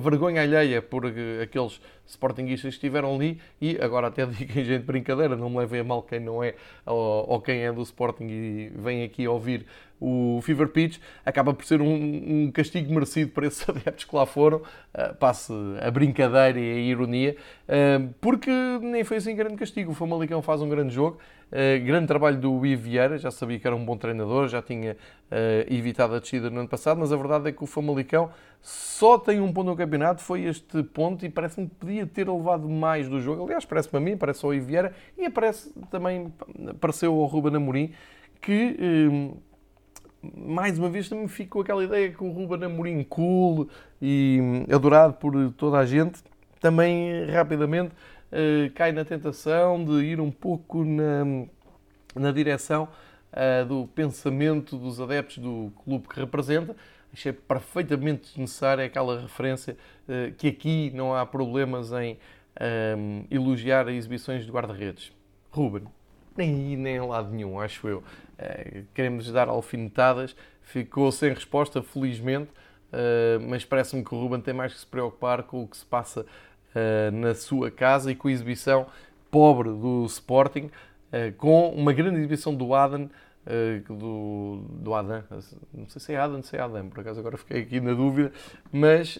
[0.00, 1.04] vergonha alheia por
[1.42, 5.58] aqueles sportinguistas que estiveram ali e agora até digo em gente de brincadeira, não me
[5.58, 6.54] levem a mal quem não é
[6.86, 9.66] ou, ou, quem é do Sporting e vem aqui ouvir
[10.00, 14.26] o Fever Pitch, acaba por ser um, um castigo merecido para esses adeptos que lá
[14.26, 17.36] foram, uh, passe a brincadeira e a ironia,
[17.68, 18.50] uh, porque
[18.82, 19.92] nem foi assim grande castigo.
[19.92, 23.64] O Famalicão faz um grande jogo, Uh, grande trabalho do Ivo Vieira, já sabia que
[23.64, 24.96] era um bom treinador, já tinha
[25.68, 28.30] evitado a descida no ano passado, mas a verdade é que o Famalicão
[28.60, 32.68] só tem um ponto no campeonato, foi este ponto, e parece-me que podia ter levado
[32.68, 33.44] mais do jogo.
[33.44, 36.34] Aliás, parece-me a mim, parece ao Ivo Vieira, e aparece também,
[36.80, 37.92] pareceu ao Ruben Amorim,
[38.40, 38.76] que...
[40.22, 43.68] Mais uma vez também ficou aquela ideia que o Ruben Amorim cool
[44.00, 46.22] e hum, adorado por toda a gente,
[46.60, 47.92] também rapidamente
[48.32, 51.46] uh, cai na tentação de ir um pouco na,
[52.14, 52.88] na direção
[53.32, 56.74] uh, do pensamento dos adeptos do clube que representa.
[57.12, 59.76] Achei perfeitamente desnecessária aquela referência
[60.08, 62.18] uh, que aqui não há problemas em
[62.60, 65.12] um, elogiar as exibições de guarda-redes.
[65.50, 65.84] Ruben,
[66.36, 67.98] nem nem em lado nenhum, acho eu.
[67.98, 72.50] Uh, queremos dar alfinetadas, ficou sem resposta, felizmente,
[72.92, 75.84] uh, mas parece-me que o Ruben tem mais que se preocupar com o que se
[75.84, 78.86] passa uh, na sua casa e com a exibição
[79.30, 80.70] pobre do Sporting,
[81.38, 85.22] com uma grande exibição do uh, do, do Adam.
[85.72, 88.32] Não sei se é Adam, se é Adam, por acaso agora fiquei aqui na dúvida.
[88.72, 89.18] Mas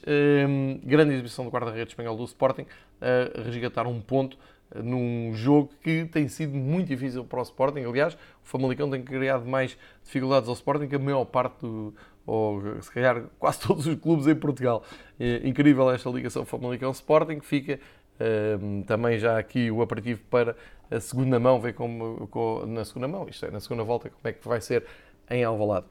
[0.48, 2.66] um, grande exibição do guarda-redes espanhol do Sporting
[3.00, 4.40] a resgatar um ponto eh,
[4.74, 7.80] num jogo que tem sido muito difícil para o Sporting.
[7.80, 11.94] Aliás, o Famalicão tem criado mais dificuldades ao Sporting que a maior parte, do,
[12.26, 14.82] ou se calhar quase todos os clubes em Portugal.
[15.18, 17.80] É incrível esta ligação Famalicão-Sporting, que fica
[18.20, 20.56] um, ehm, também já aqui o aperitivo para
[20.90, 24.28] a segunda mão, ver como, como, na segunda mão, isto é, na segunda volta, como
[24.28, 24.84] é que vai ser
[25.30, 25.86] em Alvalade.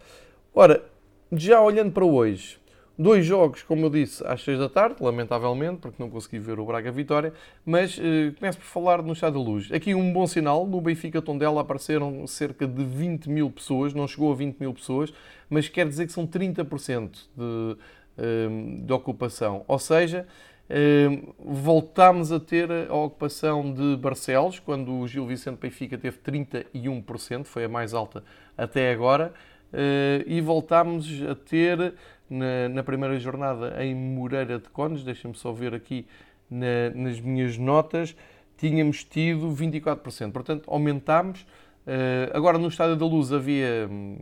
[0.53, 0.83] Ora,
[1.31, 2.59] já olhando para hoje,
[2.97, 6.65] dois jogos, como eu disse, às 6 da tarde, lamentavelmente, porque não consegui ver o
[6.65, 7.33] Braga Vitória,
[7.65, 9.71] mas eh, começo por falar no Estado da Luz.
[9.71, 14.31] Aqui um bom sinal, no Benfica Tondela apareceram cerca de 20 mil pessoas, não chegou
[14.31, 15.13] a 20 mil pessoas,
[15.49, 17.77] mas quer dizer que são 30% de,
[18.17, 18.47] eh,
[18.85, 19.63] de ocupação.
[19.67, 20.25] Ou seja,
[20.69, 27.45] Ehm, voltámos a ter a ocupação de Barcelos, quando o Gil Vicente Benfica teve 31%,
[27.45, 28.23] foi a mais alta
[28.57, 29.31] até agora,
[29.71, 31.93] eh, e voltámos a ter
[32.29, 36.07] na, na primeira jornada em Moreira de Cones, deixem-me só ver aqui
[36.49, 38.15] na, nas minhas notas,
[38.57, 41.45] tínhamos tido 24%, portanto aumentámos.
[41.85, 44.17] Eh, agora no Estádio da Luz havia, hum,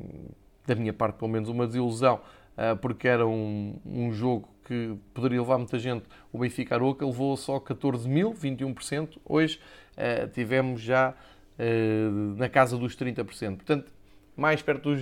[0.65, 2.19] da minha parte pelo menos, uma desilusão,
[2.57, 7.35] eh, porque era um, um jogo que poderia levar muita gente, o Benfica Aroca levou
[7.35, 9.17] só 14 mil, 21%.
[9.25, 9.59] Hoje
[9.97, 11.13] uh, tivemos já
[12.37, 13.57] na casa dos 30%.
[13.57, 13.91] Portanto,
[14.35, 15.01] mais perto dos,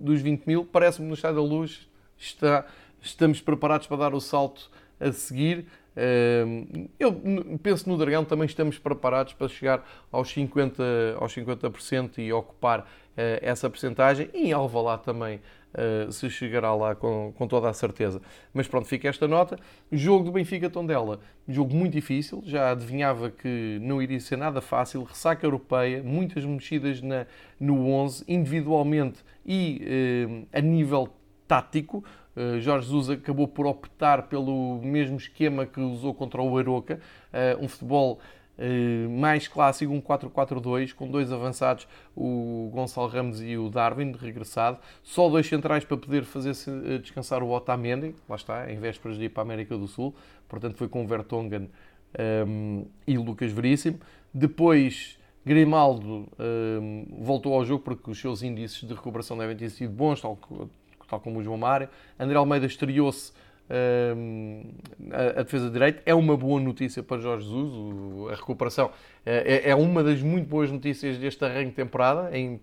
[0.00, 0.64] dos 20 mil.
[0.64, 1.87] Parece-me no Estado da Luz
[2.18, 2.66] está,
[3.00, 5.66] estamos preparados para dar o salto a seguir.
[5.96, 7.12] Uh, eu
[7.62, 12.88] penso no Dragão também estamos preparados para chegar aos 50%, aos 50% e ocupar
[13.42, 14.30] essa percentagem.
[14.32, 15.40] E em Alvalade também
[15.74, 18.20] uh, se chegará lá com, com toda a certeza.
[18.52, 19.58] Mas pronto, fica esta nota.
[19.90, 25.02] Jogo do Benfica Tondela, jogo muito difícil, já adivinhava que não iria ser nada fácil,
[25.04, 27.26] ressaca europeia, muitas mexidas na,
[27.58, 31.08] no 11, individualmente e uh, a nível
[31.48, 32.04] tático.
[32.36, 37.00] Uh, Jorge Jesus acabou por optar pelo mesmo esquema que usou contra o Aroca,
[37.60, 38.20] um futebol
[38.58, 41.86] eh, mais clássico, um 4-4-2, com dois avançados,
[42.16, 44.78] o Gonçalo Ramos e o Darwin, regressado.
[45.02, 46.52] Só dois centrais para poder fazer
[47.00, 50.12] descansar o Otamendi, lá está, em vésperas de ir para a América do Sul.
[50.48, 51.70] Portanto, foi com o Vertonghen um,
[52.18, 54.00] ehm, e o Lucas Veríssimo.
[54.34, 59.70] Depois, Grimaldo um, ehm, voltou ao jogo porque os seus índices de recuperação devem ter
[59.70, 60.36] sido bons, tal,
[61.08, 61.88] tal como o João Mário.
[62.18, 63.32] André Almeida estreou-se
[65.36, 66.02] a, defesa de direito.
[66.06, 68.90] É uma boa notícia para Jorge Jesus, a recuperação
[69.24, 72.60] é, é, é uma das muito boas notícias deste arranque de temporada, em,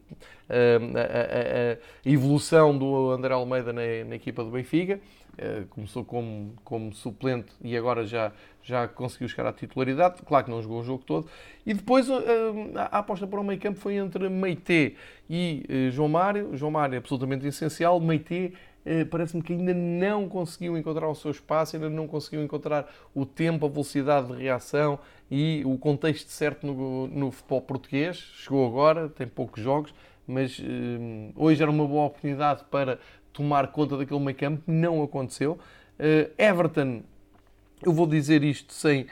[0.50, 5.00] a, a, a, evolução do André Almeida na, na equipa do Benfica.
[5.38, 8.32] Eh, começou como, como suplente e agora já,
[8.64, 10.22] já conseguiu chegar à titularidade.
[10.26, 11.28] Claro que não jogou o jogo todo.
[11.66, 14.96] E depois a, aposta para o meio campo foi entre Meite
[15.30, 16.56] e eh, João Mário.
[16.56, 18.00] João Mário é absolutamente essencial.
[18.00, 18.54] Meite
[18.86, 23.26] eh, parece-me que ainda não conseguiu encontrar o seu espaço, ainda não conseguiu encontrar o
[23.26, 28.16] tempo, a velocidade de reação e o contexto certo no, no futebol português.
[28.18, 29.94] Chegou agora, tem poucos jogos,
[30.28, 30.62] mas
[31.36, 33.00] hoje era uma boa oportunidade para
[33.36, 35.60] tomar conta daquele meio campo, não aconteceu.
[36.00, 37.04] Uh, Everton,
[37.84, 39.06] eu vou dizer isto sem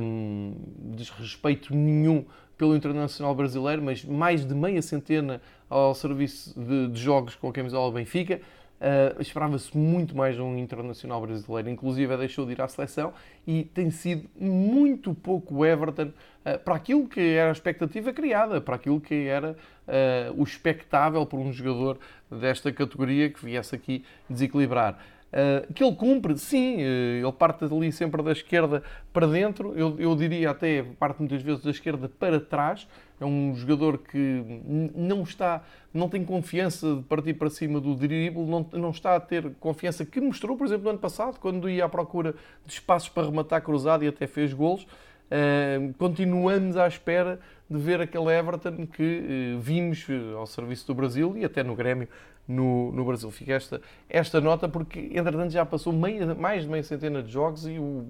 [0.00, 0.54] um,
[0.94, 2.24] desrespeito nenhum
[2.56, 7.52] pelo Internacional Brasileiro, mas mais de meia centena ao serviço de, de jogos com a
[7.52, 8.40] camisola Benfica.
[8.80, 13.12] Uh, Esperava-se muito mais de um internacional brasileiro, inclusive deixou de ir à seleção
[13.44, 16.12] e tem sido muito pouco Everton
[16.46, 19.56] uh, para aquilo que era a expectativa criada, para aquilo que era
[19.88, 21.98] uh, o expectável por um jogador
[22.30, 24.96] desta categoria que viesse aqui desequilibrar.
[25.28, 29.94] Uh, que ele cumpre, sim, uh, ele parte ali sempre da esquerda para dentro, eu,
[30.00, 32.88] eu diria até parte muitas vezes da esquerda para trás.
[33.20, 34.62] É um jogador que
[34.94, 35.62] não está,
[35.92, 40.06] não tem confiança de partir para cima do drible, não, não está a ter confiança
[40.06, 43.60] que mostrou, por exemplo, no ano passado, quando ia à procura de espaços para rematar
[43.60, 44.84] cruzado e até fez golos.
[44.84, 51.44] Uh, continuamos à espera de ver aquele Everton que vimos ao serviço do Brasil e
[51.44, 52.08] até no Grêmio
[52.48, 53.30] no, no Brasil.
[53.30, 57.66] Fica esta, esta nota porque, entretanto, já passou meia, mais de meia centena de jogos
[57.66, 58.06] e o,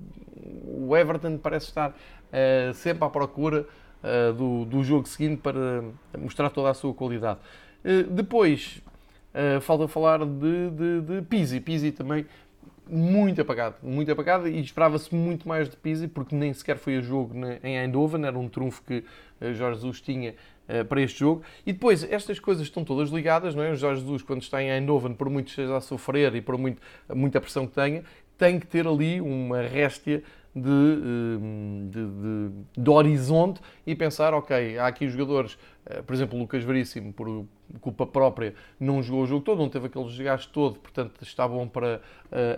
[0.65, 3.67] o Everton parece estar uh, sempre à procura
[4.03, 5.83] uh, do, do jogo seguinte para
[6.17, 7.41] mostrar toda a sua qualidade.
[7.85, 8.81] Uh, depois,
[9.61, 11.61] falta falar de, de, de Pizzi.
[11.61, 12.27] Pizzi também
[12.91, 17.01] muito apagado, muito apagado e esperava-se muito mais de Pizzi porque nem sequer foi a
[17.01, 19.05] jogo em Eindhoven, era um trunfo que
[19.55, 20.35] Jorge Jesus tinha
[20.89, 21.43] para este jogo.
[21.67, 23.73] E depois, estas coisas estão todas ligadas, não é?
[23.73, 26.81] O Jorge Jesus, quando está em Eindhoven, por muito esteja a sofrer e por muito,
[27.15, 28.05] muita pressão que tenha,
[28.37, 30.23] tem que ter ali uma réstia
[30.55, 36.39] de, eh, de, de, de, horizonte e pensar, ok, há aqui jogadores, eh, por exemplo,
[36.39, 37.47] Lucas Veríssimo, por
[37.81, 41.69] culpa própria, não jogou o jogo todo, não teve aquele desgaste todo, portanto está bom
[41.69, 42.01] para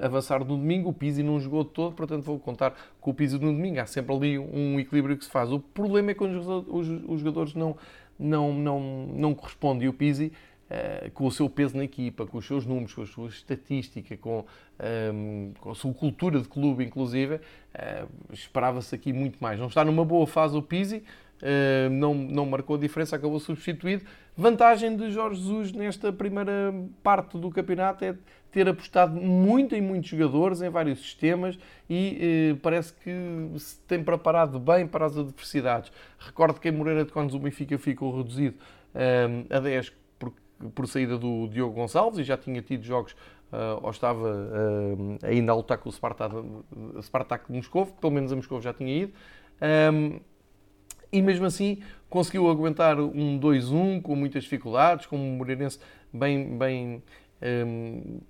[0.01, 0.91] avançar no domingo.
[0.91, 3.81] O Pizzi não jogou todo, portanto vou contar com o Pizzi no domingo.
[3.81, 5.51] Há sempre ali um equilíbrio que se faz.
[5.51, 6.37] O problema é quando
[6.69, 7.77] os, os jogadores não,
[8.21, 8.81] não, não,
[9.15, 9.87] não correspondem.
[9.87, 10.33] E o Pizzi
[10.71, 14.17] Uh, com o seu peso na equipa, com os seus números, com a sua estatística,
[14.17, 14.45] com,
[14.79, 19.59] ehm, com a sua cultura de clube, inclusive, uh, esperava-se aqui muito mais.
[19.59, 21.03] Não está numa boa fase o Pizzi,
[21.91, 24.05] não, não marcou diferença, acabou substituído.
[24.37, 28.15] Vantagem de Jorge Jesus nesta primeira parte do campeonato é
[28.51, 33.11] ter apostado muito em muitos jogadores, em vários sistemas e parece que
[33.59, 35.93] se tem preparado bem para as adversidades.
[36.19, 38.57] Recordo que em Moreira de Condes o Benfica ficou reduzido
[38.95, 39.93] ehm, a 10
[40.75, 43.13] por saída do Diogo Gonçalves e já tinha tido jogos
[43.53, 46.35] uh, ou estava uh, ainda a lutar com o Spartak,
[47.03, 49.13] Spartak de Moscou, pelo menos a Moscou já tinha ido.
[49.93, 50.21] Um,
[51.13, 55.79] e mesmo assim conseguiu aguentar um 2-1 com muitas dificuldades, com o Moreirense
[56.13, 57.03] bem, bem,
[57.67, 58.21] um,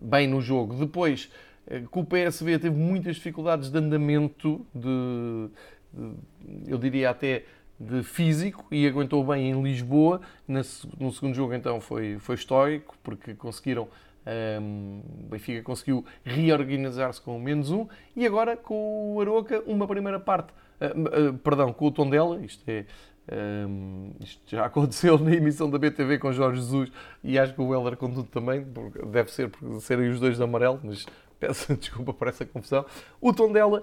[0.00, 0.74] bem no jogo.
[0.74, 1.30] Depois,
[1.66, 5.50] eh, com o PSV teve muitas dificuldades de andamento, de,
[5.92, 7.44] de eu diria até
[7.78, 10.20] de físico e aguentou bem em Lisboa.
[10.46, 13.88] No segundo jogo, então, foi, foi histórico, porque conseguiram.
[14.24, 20.20] Um, Benfica conseguiu reorganizar-se com o menos um e agora com o Aroca, uma primeira
[20.20, 20.52] parte,
[20.86, 22.40] uh, uh, perdão, com o Tondela.
[22.44, 22.86] Isto é.
[23.30, 26.90] Um, isto já aconteceu na emissão da BTV com Jorge Jesus
[27.22, 28.66] e acho que o Heller com tudo também,
[29.06, 31.06] deve ser por serem os dois de amarelo, mas
[31.38, 32.84] peço desculpa por essa confusão.
[33.20, 33.82] O Tondela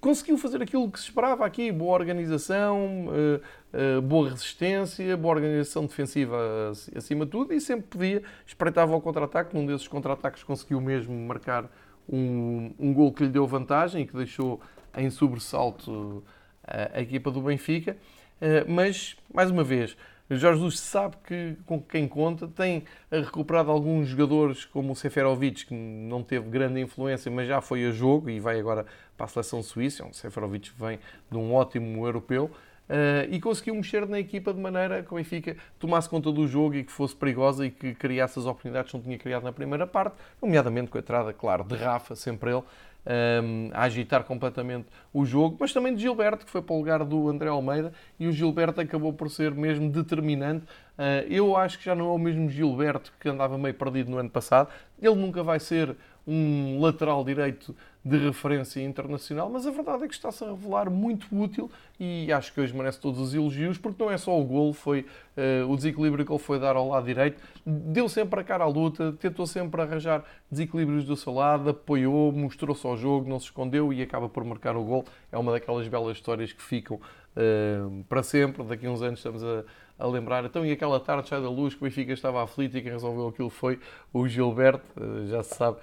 [0.00, 3.40] conseguiu fazer aquilo que se esperava aqui: boa organização, eh,
[3.72, 9.54] eh, boa resistência, boa organização defensiva acima de tudo, e sempre podia, espreitava o contra-ataque.
[9.54, 11.70] Num desses contra-ataques conseguiu mesmo marcar
[12.08, 14.60] um, um gol que lhe deu vantagem e que deixou
[14.96, 16.24] em sobressalto
[16.64, 17.96] a, a equipa do Benfica.
[18.40, 19.96] Eh, mas, mais uma vez,
[20.30, 25.74] Jorge Jesus sabe que com quem conta, tem recuperado alguns jogadores como o Seferovic, que
[25.74, 28.84] não teve grande influência, mas já foi a jogo e vai agora
[29.16, 30.04] para a seleção suíça.
[30.04, 30.98] O Seferovic vem
[31.30, 32.50] de um ótimo europeu.
[32.88, 36.74] Uh, e conseguiu mexer na equipa de maneira que o Benfica tomasse conta do jogo
[36.74, 39.86] e que fosse perigosa e que criasse as oportunidades que não tinha criado na primeira
[39.86, 42.62] parte, nomeadamente com a entrada, claro, de Rafa, sempre ele,
[43.06, 47.04] um, a agitar completamente o jogo, mas também de Gilberto, que foi para o lugar
[47.04, 50.64] do André Almeida, e o Gilberto acabou por ser mesmo determinante.
[50.98, 54.18] Uh, eu acho que já não é o mesmo Gilberto que andava meio perdido no
[54.18, 54.68] ano passado.
[55.00, 55.96] Ele nunca vai ser
[56.26, 57.74] um lateral direito
[58.04, 62.52] de referência internacional, mas a verdade é que está-se a revelar muito útil e acho
[62.52, 65.04] que hoje merece todos os elogios, porque não é só o gol, foi
[65.36, 68.68] uh, o desequilíbrio que ele foi dar ao lado direito, deu sempre a cara à
[68.68, 73.92] luta, tentou sempre arranjar desequilíbrios do seu lado, apoiou, mostrou-se ao jogo, não se escondeu
[73.92, 75.04] e acaba por marcar o gol.
[75.30, 79.42] É uma daquelas belas histórias que ficam uh, para sempre, daqui a uns anos estamos
[79.44, 79.64] a,
[79.98, 80.44] a lembrar.
[80.44, 83.28] Então, e aquela tarde sai da luz que o Benfica estava aflito e quem resolveu
[83.28, 83.78] aquilo foi
[84.12, 85.78] o Gilberto, uh, já se sabe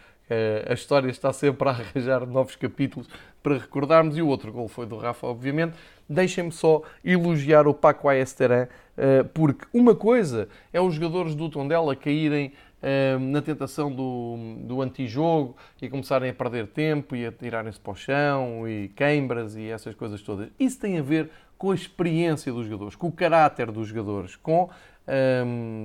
[0.68, 3.08] a história está sempre a arranjar novos capítulos
[3.46, 4.18] para recordarmos.
[4.18, 5.78] E o outro gol foi do Rafa, obviamente.
[6.10, 8.68] Deixem-me só elogiar o Paco Ayesteran,
[8.98, 14.82] eh, porque uma coisa é os jogadores do Tondela caírem eh, na tentação do, do
[14.82, 19.70] antijogo e começarem a perder tempo e a tirarem-se para o chão e queimbras e
[19.70, 20.50] essas coisas todas.
[20.60, 24.70] Isso tem a ver com a experiência dos jogadores, com o caráter dos jogadores, com,
[25.08, 25.44] eh,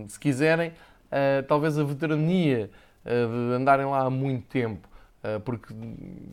[0.08, 0.72] se quiserem,
[1.48, 4.88] talvez a veterania eh, de andarem lá há muito tempo,
[5.22, 5.74] eh, porque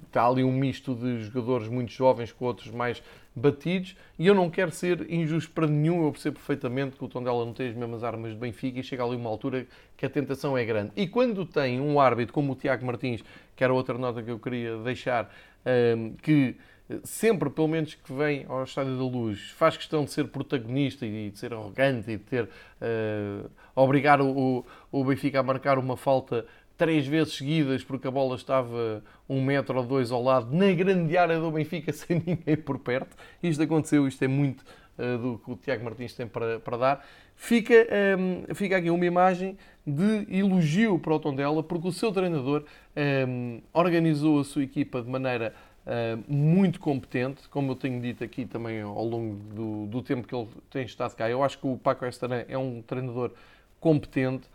[0.05, 3.01] está ali um misto de jogadores muito jovens com outros mais
[3.35, 7.45] batidos, e eu não quero ser injusto para nenhum, eu percebo perfeitamente que o Tondela
[7.45, 10.57] não tem as mesmas armas de Benfica e chega ali uma altura que a tentação
[10.57, 10.91] é grande.
[10.95, 13.23] E quando tem um árbitro como o Tiago Martins,
[13.55, 15.33] que era outra nota que eu queria deixar,
[15.65, 16.55] eh, que
[17.03, 21.29] sempre, pelo menos que vem ao Estádio da Luz, faz questão de ser protagonista e
[21.29, 26.45] de ser arrogante e de ter uh, obrigar o, o Benfica a marcar uma falta
[26.77, 31.17] três vezes seguidas porque a bola estava um metro ou dois ao lado na grande
[31.17, 33.15] área do Benfica sem ninguém por perto.
[33.41, 34.63] Isto aconteceu, isto é muito
[34.97, 37.07] uh, do que o Tiago Martins tem para, para dar.
[37.35, 42.11] Fica, um, ehm, fica aqui uma imagem de elogio para o Tondela porque o seu
[42.11, 42.65] treinador um,
[42.95, 45.53] ehm, organizou a sua equipa de maneira
[45.87, 50.35] Uh, muito competente, como eu tenho dito aqui também ao longo do, do, tempo que
[50.35, 51.29] ele tem estado cá.
[51.29, 53.31] Eu acho que o Paco Estaran é um treinador
[53.79, 54.49] competente,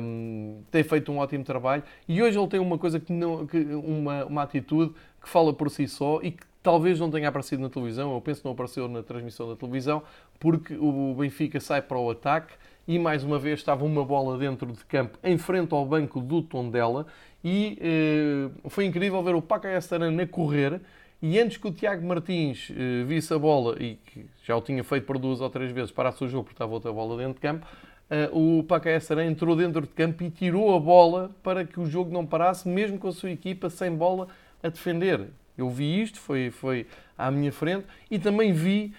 [0.00, 1.82] um, tem feito um ótimo trabalho.
[2.08, 4.92] E hoje ele tem uma coisa que não, que, uma, uma atitude
[5.22, 8.40] que fala por si só e que talvez não tenha aparecido na televisão, eu penso
[8.40, 10.02] que não apareceu na transmissão da televisão,
[10.38, 12.54] porque o Benfica sai para o ataque
[12.86, 16.42] e mais uma vez estava uma bola dentro de campo em frente ao banco do
[16.42, 17.06] Tondela.
[17.44, 20.80] E eh, foi incrível ver o Paca a correr
[21.20, 24.82] e antes que o Tiago Martins eh, visse a bola e que já o tinha
[24.82, 27.40] feito por duas ou três vezes, parasse o jogo porque estava outra bola dentro de
[27.40, 27.66] campo,
[28.12, 32.12] eh, o Pacaestarã entrou dentro de campo e tirou a bola para que o jogo
[32.12, 34.28] não parasse, mesmo com a sua equipa sem bola
[34.62, 35.30] a defender.
[35.56, 36.86] Eu vi isto, foi, foi
[37.16, 38.92] à minha frente, e também vi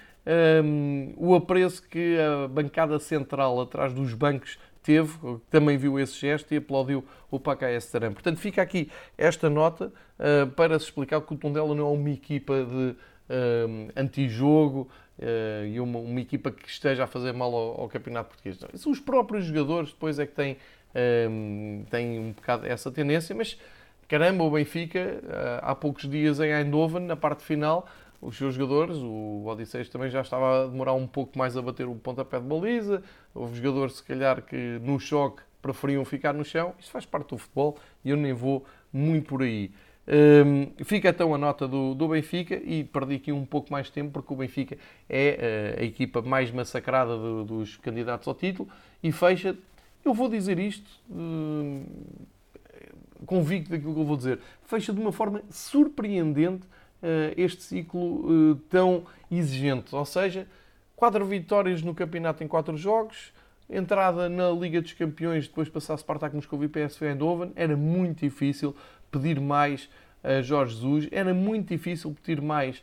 [0.65, 5.15] um, o apreço que a bancada central atrás dos bancos teve,
[5.47, 8.11] também viu esse gesto e aplaudiu o Pacaestarã.
[8.11, 12.09] Portanto, fica aqui esta nota uh, para se explicar que o Tondela não é uma
[12.09, 12.95] equipa de
[13.29, 18.29] uh, antijogo, uh, e uma, uma, equipa que esteja a fazer mal ao, ao campeonato
[18.29, 18.59] português.
[18.59, 20.57] Não, os próprios jogadores depois é que têm,
[20.93, 23.57] um, ehm, têm um bocado essa tendência, mas
[24.07, 27.87] caramba, o Benfica, uh, há poucos dias em Eindhoven, na parte final,
[28.21, 31.87] os seus jogadores, o Odisseus também já estava a demorar um pouco mais a bater
[31.87, 33.03] o pontapé de baliza,
[33.33, 37.37] houve jogadores se calhar que no choque preferiam ficar no chão, isso faz parte do
[37.37, 39.71] futebol e eu nem vou muito por aí.
[40.05, 43.93] Um, fica então a nota do, do, Benfica e perdi aqui um pouco mais de
[43.93, 44.77] tempo porque o Benfica
[45.09, 48.67] é uh, a equipa mais massacrada do, dos candidatos ao título
[49.01, 49.55] e fecha,
[50.03, 51.85] eu vou dizer isto, uh,
[53.25, 56.65] convicto daquilo que eu vou dizer, fecha de uma forma surpreendente
[57.01, 60.45] uh, este ciclo tão exigente, ou seja,
[60.97, 63.31] quatro vitórias no campeonato em quatro jogos,
[63.69, 68.75] entrada na Liga dos Campeões, depois passar Spartak Moscou e PSV Eindhoven, era muito difícil
[69.13, 69.87] pedir mais
[70.23, 72.81] a Jorge Jesus, era muito difícil pedir mais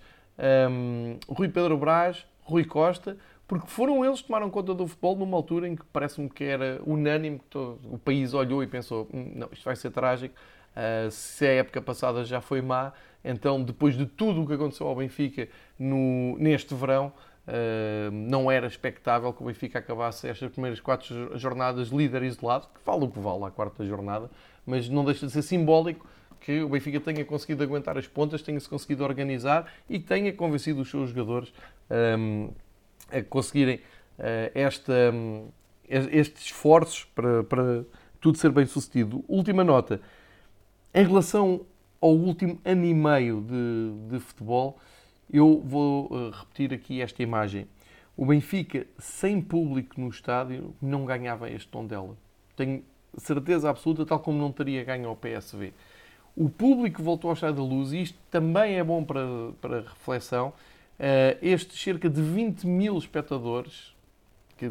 [0.70, 3.16] um, Rui Pedro Brás, Rui Costa,
[3.48, 6.80] porque foram eles que tomaram conta do futebol numa altura em que parece-me que era
[6.86, 10.34] unânime, que todo, o país olhou e pensou, hum, não, isto vai ser trágico,
[10.76, 12.92] uh, se a época passada já foi má,
[13.24, 17.12] então depois de tudo o que aconteceu ao Benfica no, neste verão,
[17.48, 22.80] Uh, não era expectável que o Benfica acabasse estas primeiras quatro jornadas líder isolado, que
[22.84, 24.30] vale o que vale a quarta jornada,
[24.64, 26.06] mas não deixa de ser simbólico
[26.40, 30.90] que o Benfica tenha conseguido aguentar as pontas, tenha-se conseguido organizar e tenha convencido os
[30.90, 31.52] seus jogadores
[32.18, 32.50] um,
[33.10, 35.48] a conseguirem uh, esta, um,
[35.88, 37.84] estes esforços para, para
[38.20, 39.24] tudo ser bem sucedido.
[39.28, 40.00] Última nota.
[40.94, 41.66] Em relação
[42.00, 44.78] ao último ano e meio de, de futebol,
[45.30, 47.68] eu vou uh, repetir aqui esta imagem.
[48.16, 52.16] O Benfica, sem público no estádio, não ganhava este tom dela.
[52.56, 52.82] Tenho
[53.16, 55.72] certeza absoluta, tal como não teria ganho ao PSV.
[56.36, 59.24] O público voltou ao Estádio da Luz e isto também é bom para,
[59.60, 60.48] para reflexão.
[60.98, 63.94] Uh, estes cerca de 20 mil espectadores
[64.56, 64.70] que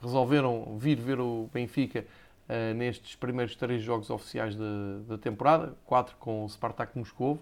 [0.00, 2.04] resolveram vir ver o Benfica
[2.48, 7.40] uh, nestes primeiros três jogos oficiais da temporada, quatro com o Spartak Moscovo,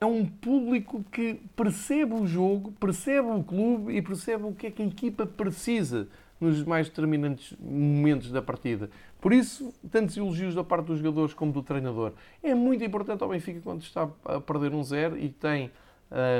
[0.00, 4.70] é um público que percebe o jogo, percebe o clube e percebe o que é
[4.70, 6.08] que a equipa precisa
[6.40, 8.90] nos mais determinantes momentos da partida.
[9.22, 12.12] Por isso, tantos elogios da parte dos jogadores como do treinador.
[12.42, 15.70] É muito importante ao Benfica quando está a perder um zero e tem,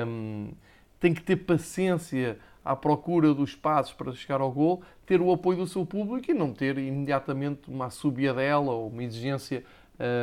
[0.04, 0.50] um,
[0.98, 5.58] tem que ter paciência à procura dos passos para chegar ao gol, ter o apoio
[5.58, 7.88] do seu público e não ter imediatamente uma
[8.34, 9.62] dela ou uma exigência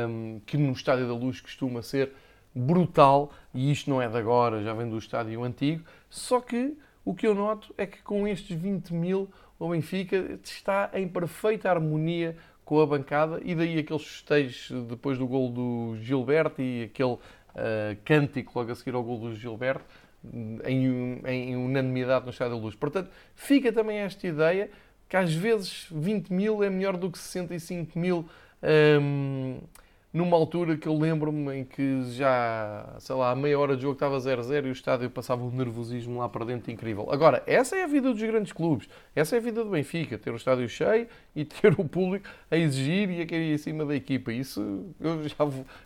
[0.06, 2.12] um, que no Estádio da Luz costuma ser
[2.54, 7.14] brutal, e isto não é de agora, já vem do estádio antigo, só que o
[7.14, 9.30] que eu noto é que com estes 20 mil
[9.60, 12.34] o Benfica está em perfeita harmonia
[12.70, 17.18] com a bancada e daí aqueles festejos depois do gol do Gilberto e aquele uh,
[18.04, 19.84] cântico logo a seguir ao gol do Gilberto
[20.64, 22.76] em, em unanimidade no Estádio da Luz.
[22.76, 24.70] Portanto, fica também esta ideia
[25.08, 28.28] que às vezes 20 mil é melhor do que 65 mil
[29.02, 29.58] um,
[30.12, 33.94] numa altura que eu lembro-me em que já, sei lá, a meia hora de jogo
[33.94, 37.08] estava 0-0 e o estádio passava um nervosismo lá para dentro incrível.
[37.12, 40.32] Agora, essa é a vida dos grandes clubes, essa é a vida do Benfica, ter
[40.32, 43.84] o estádio cheio e ter o público a exigir e a querer ir em cima
[43.84, 44.32] da equipa.
[44.32, 45.36] Isso, eu já,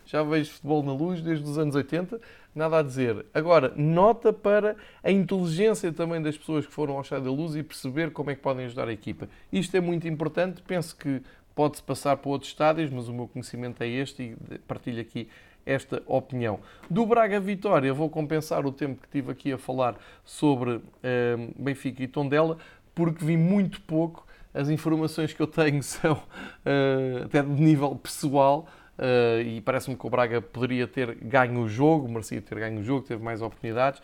[0.05, 2.19] já vejo futebol na luz desde os anos 80,
[2.55, 3.27] nada a dizer.
[3.31, 7.61] Agora, nota para a inteligência também das pessoas que foram ao estádio da luz e
[7.61, 9.29] perceber como é que podem ajudar a equipa.
[9.53, 11.21] Isto é muito importante, penso que
[11.55, 15.27] pode-se passar para outros estádios, mas o meu conhecimento é este e partilho aqui
[15.65, 16.59] esta opinião.
[16.89, 22.03] Do Braga Vitória, vou compensar o tempo que tive aqui a falar sobre eh, Benfica
[22.03, 22.57] e Tondela,
[22.93, 24.25] porque vi muito pouco.
[24.53, 28.67] As informações que eu tenho são uh, até de nível pessoal.
[28.97, 32.83] uh, e parece-me que o Braga poderia ter ganho o jogo, merecia ter ganho o
[32.83, 34.01] jogo, teve mais oportunidades.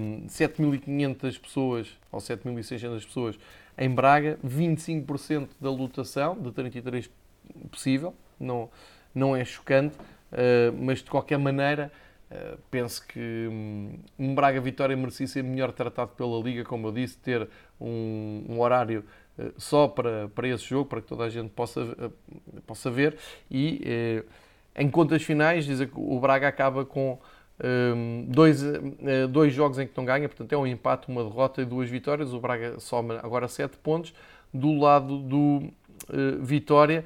[0.00, 3.38] Um, 7.500 pessoas ou 7.600 pessoas
[3.76, 7.10] em Braga, 25% da lotação, de 33
[7.70, 8.70] possível, não,
[9.14, 11.90] não é chocante, uh, mas de qualquer maneira
[12.30, 16.92] uh, penso que um, um Braga Vitória merecia ser melhor tratado pela Liga, como eu
[16.92, 17.48] disse, ter
[17.80, 19.04] um, um horário
[19.38, 22.12] uh, só para, para esse jogo, para que toda a gente possa,
[22.66, 23.16] possa ver,
[23.50, 24.24] e
[24.76, 27.18] em contas finais, dizer que o Braga acaba com
[27.62, 28.62] um, dois,
[29.30, 32.32] dois jogos em que não ganha, portanto é um empate, uma derrota e duas vitórias.
[32.32, 34.12] O Braga soma agora 7 pontos.
[34.52, 35.72] Do lado do
[36.08, 37.04] uh, Vitória,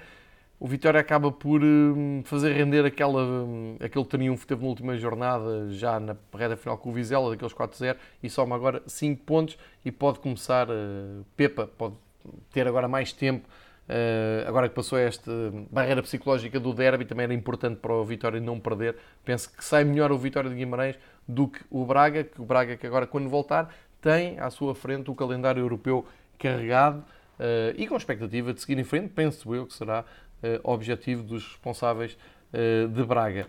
[0.60, 4.96] o Vitória acaba por uh, fazer render aquela, um, aquele triunfo que teve na última
[4.96, 9.56] jornada, já na reta final com o Vizela, daqueles 4-0, e soma agora 5 pontos
[9.84, 11.94] e pode começar, uh, Pepa pode
[12.52, 13.48] ter agora mais tempo
[14.46, 15.30] agora que passou esta
[15.70, 18.96] barreira psicológica do derby, também era importante para o Vitória não perder.
[19.24, 22.76] Penso que sai melhor o Vitória de Guimarães do que o Braga, que o Braga
[22.76, 26.06] que agora quando voltar tem à sua frente o calendário europeu
[26.38, 31.22] carregado uh, e com expectativa de seguir em frente, penso eu que será uh, objetivo
[31.22, 32.16] dos responsáveis
[32.50, 33.46] de Braga.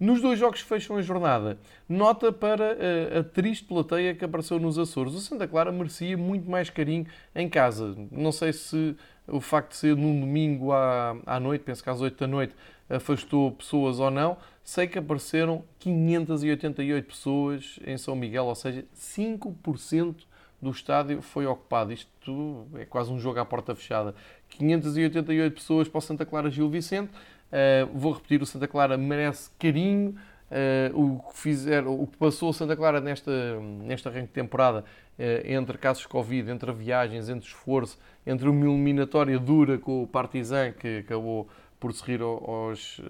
[0.00, 4.58] Nos dois jogos que fecham a jornada, nota para a, a triste plateia que apareceu
[4.58, 5.12] nos Açores.
[5.12, 7.94] O Santa Clara merecia muito mais carinho em casa.
[8.10, 8.96] Não sei se
[9.28, 12.54] o facto de ser num domingo à, à noite, penso que às 8 da noite,
[12.88, 14.38] afastou pessoas ou não.
[14.64, 20.16] Sei que apareceram 588 pessoas em São Miguel, ou seja, 5%
[20.62, 21.92] do estádio foi ocupado.
[21.92, 24.14] Isto é quase um jogo à porta fechada.
[24.48, 27.10] 588 pessoas para o Santa Clara Gil Vicente.
[27.50, 30.14] Uh, vou repetir, o Santa Clara merece carinho.
[30.50, 31.50] Uh, o, que
[31.86, 36.08] o que passou o Santa Clara nesta, nesta arranque de temporada, uh, entre casos de
[36.08, 41.48] Covid, entre viagens, entre esforço, entre uma eliminatória dura com o Partizan, que acabou
[41.78, 43.00] por se rir aos,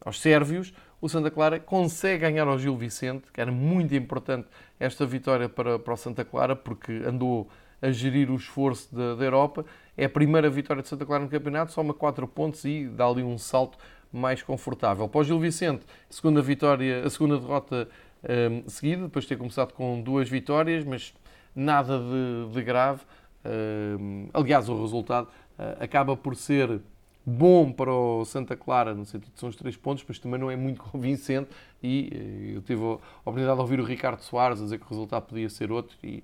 [0.00, 4.46] aos sérvios, o Santa Clara consegue ganhar ao Gil Vicente, que era muito importante
[4.78, 7.50] esta vitória para, para o Santa Clara, porque andou
[7.82, 9.66] a gerir o esforço da, da Europa.
[9.96, 13.22] É a primeira vitória de Santa Clara no campeonato, soma 4 pontos e dá ali
[13.22, 13.76] um salto
[14.12, 15.08] mais confortável.
[15.08, 17.88] Para o Gil Vicente, segunda vitória, a segunda derrota
[18.22, 21.14] um, seguida, depois de ter começado com duas vitórias, mas
[21.54, 23.00] nada de, de grave.
[23.44, 25.26] Um, aliás, o resultado
[25.58, 26.80] uh, acaba por ser
[27.24, 30.50] bom para o Santa Clara, no sentido de são os três pontos, mas também não
[30.50, 31.50] é muito convincente.
[31.82, 34.88] E uh, eu tive a oportunidade de ouvir o Ricardo Soares a dizer que o
[34.88, 36.22] resultado podia ser outro, e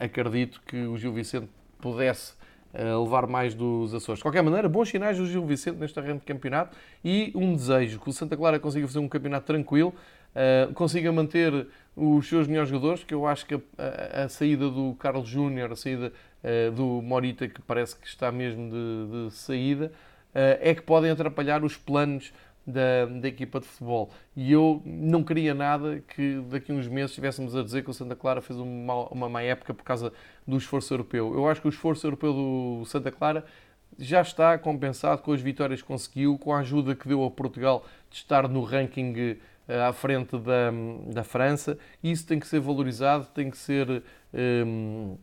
[0.00, 1.48] acredito que o Gil Vicente
[1.80, 2.34] pudesse
[2.74, 4.18] a levar mais dos Açores.
[4.18, 8.00] De qualquer maneira, bons sinais do Gil Vicente neste arranque de campeonato e um desejo
[8.00, 9.94] que o Santa Clara consiga fazer um campeonato tranquilo,
[10.34, 14.94] uh, consiga manter os seus melhores jogadores, que eu acho que a, a, saída do
[14.98, 16.12] Carlos Júnior, a saída
[16.74, 19.92] do Morita, que parece que está mesmo de, de saída,
[20.34, 22.32] é que podem atrapalhar os planos
[22.66, 24.10] da, da, equipa de futebol.
[24.36, 27.94] E eu não queria nada que daqui a uns meses estivéssemos a dizer que o
[27.94, 30.12] Santa Clara fez uma, uma má época por causa
[30.46, 31.34] do esforço europeu.
[31.34, 33.44] Eu acho que o esforço europeu do Santa Clara
[33.98, 37.84] já está compensado com as vitórias que conseguiu, com a ajuda que deu a Portugal
[38.10, 39.38] de estar no ranking
[39.68, 40.70] eh, à frente da,
[41.08, 41.78] da França.
[42.02, 44.02] Isso tem que ser valorizado, tem que ser, um,
[44.34, 45.16] ehm,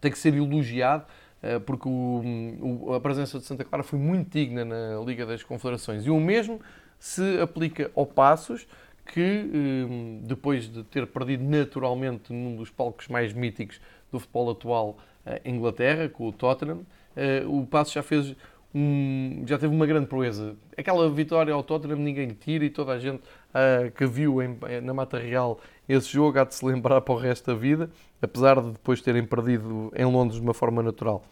[0.00, 1.06] tem que ser elogiado.
[1.42, 6.04] Eh, porque o, a presença de Santa Clara foi muito digna na Liga das Confederações.
[6.04, 6.60] E o mesmo
[6.98, 8.66] se aplica ao Passos,
[9.06, 13.80] que eh, depois de ter perdido naturalmente num dos palcos mais míticos
[14.10, 14.98] do futebol atual,
[15.44, 16.80] em Inglaterra, com o Tottenham,
[17.14, 18.34] eh, o Passos já fez
[18.74, 20.56] um, já teve uma grande proeza.
[20.76, 24.92] Aquela vitória ao Tottenham ninguém tira e toda a gente uh, que viu em, na
[24.94, 27.90] Mata Real esse jogo há de se lembrar para o resto da vida,
[28.20, 31.22] apesar de depois terem perdido em Londres de uma forma natural.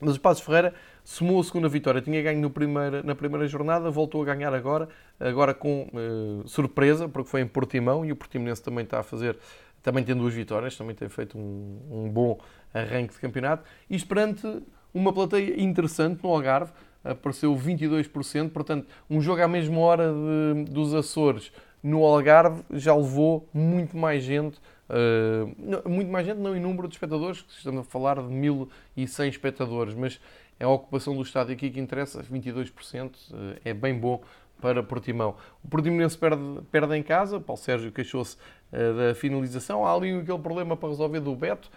[0.00, 2.00] Mas o Passos Ferreira somou a segunda vitória.
[2.00, 4.88] Tinha ganho no primeira, na primeira jornada, voltou a ganhar agora,
[5.18, 9.36] agora com uh, surpresa, porque foi em Portimão e o Portimonense também está a fazer,
[9.82, 12.38] também tem duas vitórias, também tem feito um, um bom
[12.72, 13.64] arranque de campeonato.
[13.90, 14.62] Isto perante
[14.94, 16.72] uma plateia interessante no Algarve,
[17.04, 23.48] apareceu 22%, portanto, um jogo à mesma hora de, dos Açores no Algarve já levou
[23.52, 28.16] muito mais gente, uh, muito mais gente não em número de espectadores, estamos a falar
[28.16, 30.20] de 1.100 espectadores, mas
[30.58, 34.20] é a ocupação do estádio aqui que interessa, 22%, uh, é bem bom
[34.60, 35.36] para Portimão.
[35.62, 36.42] O Portimonense perde,
[36.72, 38.36] perde em casa, Paulo Sérgio queixou-se
[38.72, 41.70] uh, da finalização, há ali aquele problema para resolver do Beto,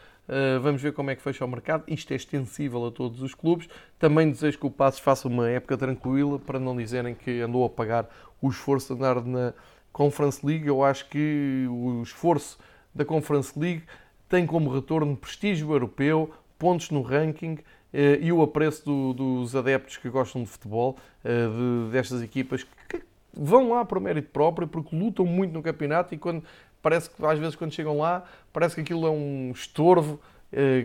[0.62, 1.84] vamos ver como é que fecha o mercado.
[1.88, 3.68] Isto é extensível a todos os clubes.
[4.00, 7.70] Também desejo que o Passos faça uma época tranquila para não dizerem que andou a
[7.70, 8.10] pagar
[8.42, 9.54] o esforço de andar na
[9.92, 10.68] Conference League.
[10.68, 12.58] Eu acho que o esforço
[12.94, 13.84] da Conference League
[14.30, 17.58] tem como retorno prestígio europeu, pontos no ranking
[17.94, 23.04] e o apreço do, dos adeptos que gostam de futebol, de, destas equipas que
[23.34, 26.44] vão lá por mérito próprio, porque lutam muito no campeonato e quando
[26.82, 30.20] parece que às vezes quando chegam lá, parece que aquilo é um estorvo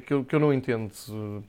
[0.06, 0.92] que eu, que eu não entendo.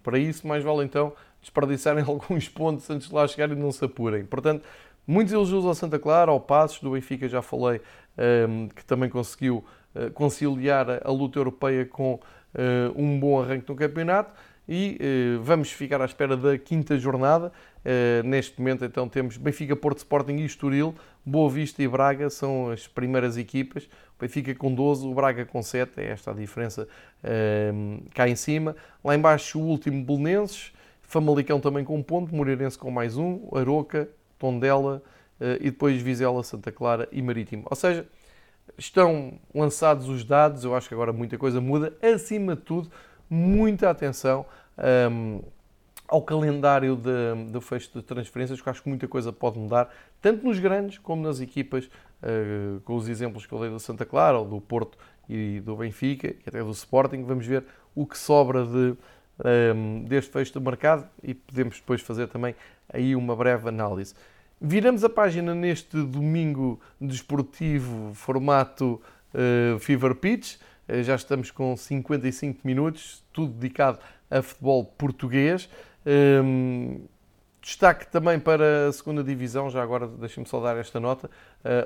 [0.02, 3.86] Para isso, mais vale então desperdiçarem alguns pontos antes de lá chegarem e não se
[3.86, 4.26] apurem.
[4.26, 4.64] Portanto,
[5.06, 7.80] muitos elogios ao Santa Clara, ao Passos, do Benfica já falei,
[8.76, 9.64] que também conseguiu
[9.98, 12.20] eh, conciliar a luta europeia com
[12.54, 14.32] eh, um bom arranque no campeonato
[14.70, 17.52] e eh, vamos ficar à espera da quinta jornada.
[18.26, 20.94] neste momento, então, temos Benfica, Porto Sporting e Estoril,
[21.26, 23.88] Boa Vista e Braga são as primeiras equipas.
[24.18, 26.88] O Benfica com 12, o Braga com 7, é esta a diferença
[28.14, 28.76] cá em cima.
[29.04, 34.10] Lá embaixo, o último Belenenses, Famalicão também com um ponto, Moreirense com mais um, Aroca,
[34.38, 35.02] Tondela
[35.62, 37.64] e depois Vizela, Santa Clara e Marítimo.
[37.70, 38.08] Ou seja,
[38.78, 41.94] estão lançados os dados, eu acho que agora muita coisa muda.
[42.02, 42.92] Acima de tudo,
[43.30, 44.46] muita atenção
[45.12, 45.42] um,
[46.08, 50.58] ao calendário de fecho de transferências, que acho que muita coisa pode mudar, tanto nos
[50.58, 51.90] grandes como nas equipas,
[52.24, 54.98] uh, com os exemplos que eu dei do Santa Clara, ou do Porto
[55.30, 57.24] e do Benfica, e até do Sporting.
[57.24, 57.64] Vamos ver
[57.96, 58.96] o que sobra de,
[59.76, 62.56] um, deste fecho do mercado e podemos depois fazer também
[62.92, 64.14] aí uma breve análise.
[64.60, 69.02] Viramos a página neste domingo desportivo, formato
[69.34, 70.56] uh, Fever Pitch.
[70.88, 74.00] Uh, já estamos com 55 minutos, tudo dedicado
[74.30, 75.70] a futebol português.
[76.06, 77.17] Um, ehm,
[77.68, 81.30] destaque também para a segunda divisão, já agora deixem-me só dar esta nota.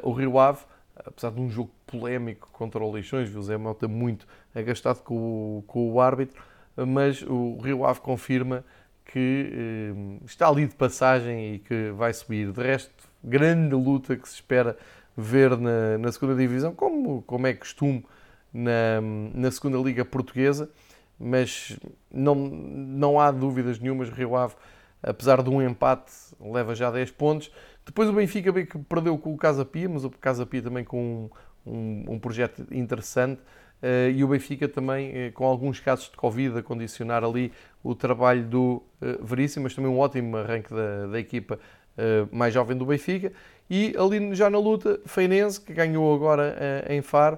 [0.04, 0.60] Uh, o Rio Ave,
[0.96, 5.64] apesar de um jogo polémico contra o Leixões, viu Zé Mota muito agastado com o,
[5.66, 6.40] com o árbitro,
[6.88, 8.64] mas o Rio Ave confirma
[9.06, 12.52] que eh, está ali de passagem e que vai subir.
[12.52, 14.78] De resto, grande luta que se espera
[15.18, 18.06] ver na, na segunda divisão, como, como é costume
[18.54, 19.02] na,
[19.34, 20.70] na segunda liga portuguesa,
[21.20, 21.78] mas
[22.12, 24.54] não, não há dúvidas nenhumas, Rio Ave,
[25.02, 27.52] apesar de um empate, leva já 10 pontos.
[27.86, 30.84] Depois o Benfica bem que perdeu com o Casa Pia, mas o Casa Pia também
[30.84, 31.30] com
[31.66, 33.42] um, um, um projeto interessante.
[33.82, 37.52] Uh, e o Benfica também uh, com alguns casos de Covid a condicionar ali
[37.84, 41.60] o trabalho do uh, Veríssimo, mas também um ótimo arranque da, da equipa
[42.32, 43.34] mais jovem do Benfica.
[43.70, 46.56] E ali já na luta, Feinense, que ganhou agora
[46.90, 47.38] em Faro,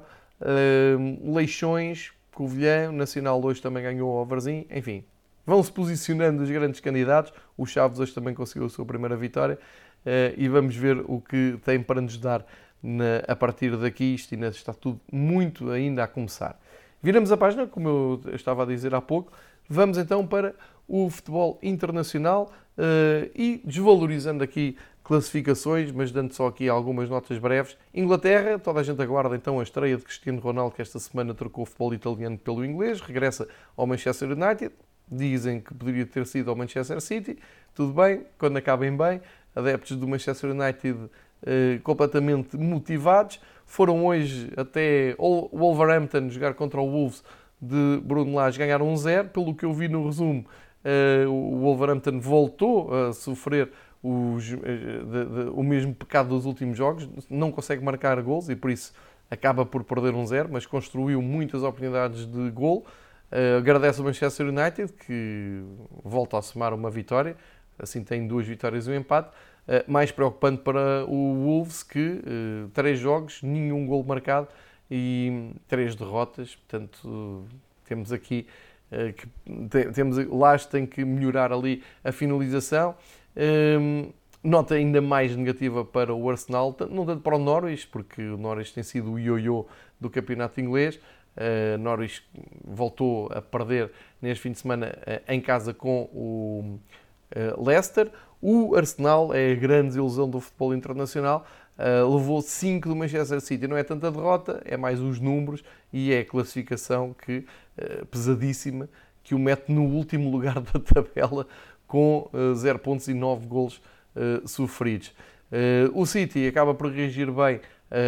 [1.22, 5.04] Leixões, Covilhã, Nacional hoje também ganhou ao Varzim, enfim.
[5.46, 7.34] Vão-se posicionando os grandes candidatos.
[7.58, 9.60] O Chaves hoje também conseguiu a sua primeira vitória.
[10.38, 12.46] e vamos ver o que tem para nos dar
[12.84, 16.60] na, a partir daqui isto ainda está tudo muito ainda a começar.
[17.02, 17.88] Viramos a página, como
[18.26, 19.32] eu estava a dizer há pouco,
[19.70, 20.54] vamos então para
[20.88, 27.78] o futebol internacional uh, e desvalorizando aqui classificações, mas dando só aqui algumas notas breves.
[27.94, 31.64] Inglaterra, toda a gente aguarda então a estreia de Cristiano Ronaldo, que esta semana trocou
[31.64, 34.74] o futebol italiano pelo inglês, regressa ao Manchester United.
[35.16, 37.38] Dizem que poderia ter sido ao Manchester City.
[37.76, 39.22] Tudo bem, quando acabem bem.
[39.56, 40.98] Adeptos do Manchester United
[41.46, 43.40] eh, completamente motivados.
[43.66, 47.24] Foram hoje até Wolverhampton jogar contra o Wolves
[47.62, 49.30] de Bruno Lage, ganharam 1-0.
[49.30, 50.46] Pelo que eu vi no resumo,
[50.84, 53.70] eh, o Wolverhampton voltou a sofrer
[54.04, 58.70] os, de, de, o mesmo pecado dos últimos jogos, não consegue marcar gols e por
[58.70, 58.94] isso
[59.32, 62.86] acaba por perder um zero, mas construiu muitas oportunidades de gol.
[63.34, 65.64] Uh, agradece o Manchester United, que
[66.04, 67.36] volta a somar uma vitória,
[67.80, 69.32] assim tem duas vitórias e um empate.
[69.66, 74.50] Eh, mais preocupante para o Wolves que uh, três jogos, nenhum gol marcado
[74.92, 76.56] e três derrotas.
[76.56, 77.46] Portanto,
[77.86, 78.46] temos aqui
[78.92, 82.96] uh, que temos Lage tem que melhorar ali a finalização.
[83.36, 84.12] Ehm,
[84.44, 88.74] nota ainda mais negativa para o Arsenal, não tanto para o Norwich, porque o Norwich
[88.74, 89.66] tem sido o ioiô
[90.00, 91.00] do campeonato inglês.
[91.36, 92.24] Uh, Norwich
[92.64, 96.80] voltou a perder neste fim de semana uh, em casa com o
[97.36, 98.12] uh, Leicester.
[98.40, 101.46] O Arsenal é a grande desilusão do futebol internacional.
[101.76, 103.68] Levou 5 do Manchester City.
[103.68, 107.48] Não é tanta derrota, é mais os números e é a classificação que,
[108.12, 108.88] pesadíssima
[109.24, 111.48] que o mete no último lugar da tabela
[111.88, 113.82] com uh, 0 pontos e 9 golos
[114.46, 115.12] sofridos.
[115.94, 117.60] o City acaba por reagir bem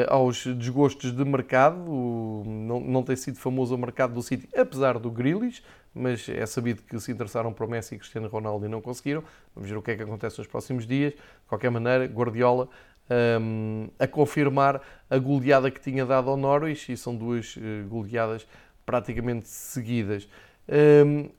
[0.08, 1.78] aos desgostos de mercado.
[2.46, 5.64] Não, não tem sido famoso o mercado do City, apesar do Grealish,
[5.94, 9.24] mas é sabido que se interessaram o Messi e Cristiano Ronaldo e não conseguiram.
[9.54, 11.14] Vamos ver o que é que acontece nos próximos dias.
[11.14, 12.68] De qualquer maneira, Guardiola
[13.10, 18.48] um, a confirmar a goleada que tinha dado ao Norwich e são duas uh, goleadas
[18.86, 20.28] praticamente seguidas.
[20.68, 21.30] Um,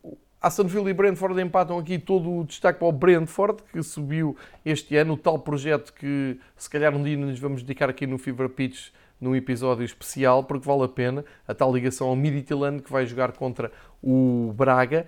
[0.41, 4.97] Aston Villa e Brentford empatam aqui todo o destaque para o Brentford, que subiu este
[4.97, 8.49] ano, o tal projeto que se calhar um dia nos vamos dedicar aqui no Fever
[8.51, 13.07] Pitch num episódio especial, porque vale a pena a tal ligação ao Midtjylland que vai
[13.07, 13.73] jogar contra
[14.03, 15.07] o Braga.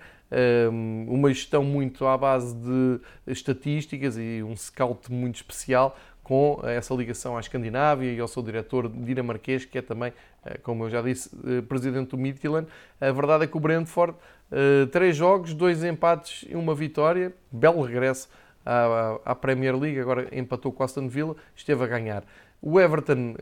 [1.07, 7.35] Uma gestão muito à base de estatísticas e um scout muito especial com essa ligação
[7.37, 10.13] à Escandinávia e ao seu diretor dinamarquês, que é também,
[10.45, 12.67] eh, como eu já disse, eh, presidente do Midtjylland.
[13.01, 14.15] A verdade é que o Brentford,
[14.51, 18.29] eh, três jogos, dois empates e uma vitória, belo regresso
[18.65, 22.23] à, Premier League, agora empatou com o Aston Villa, esteve a ganhar.
[22.61, 23.35] O Everton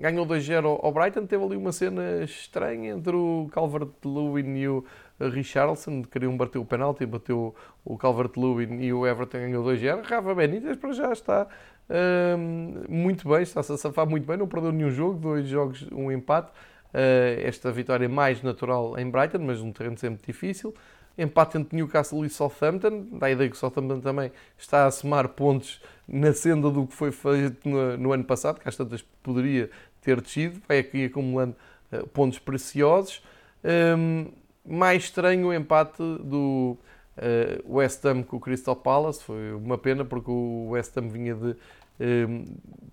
[0.00, 4.84] ganhou 2-0 ao Brighton, teve ali uma cena estranha entre o Calvert-Lewin e o
[5.20, 10.02] Richarlison, queriam bater o penalti, bateu o Calvert-Lewin e o Everton ganhou 2-0.
[10.02, 11.46] Rafa Benítez para já está
[12.88, 16.50] muito bem, está-se a safar muito bem, não perdeu nenhum jogo, dois jogos, um empate.
[16.92, 20.74] Uh, esta vitória é mais natural em Brighton, mas um terreno sempre difícil.
[21.16, 25.28] Empate entre Newcastle e Southampton, dá a ideia que o Southampton também está a somar
[25.30, 29.68] pontos na senda do que foi feito no, no ano passado, que às tantas poderia
[30.00, 31.56] ter descido, vai aqui acumulando
[31.92, 33.22] uh, pontos preciosos.
[33.64, 34.28] Um,
[34.64, 36.78] mais estranho o empate do
[37.16, 41.34] uh, West Ham com o Crystal Palace, foi uma pena porque o West Ham vinha
[41.34, 41.56] de Ehm,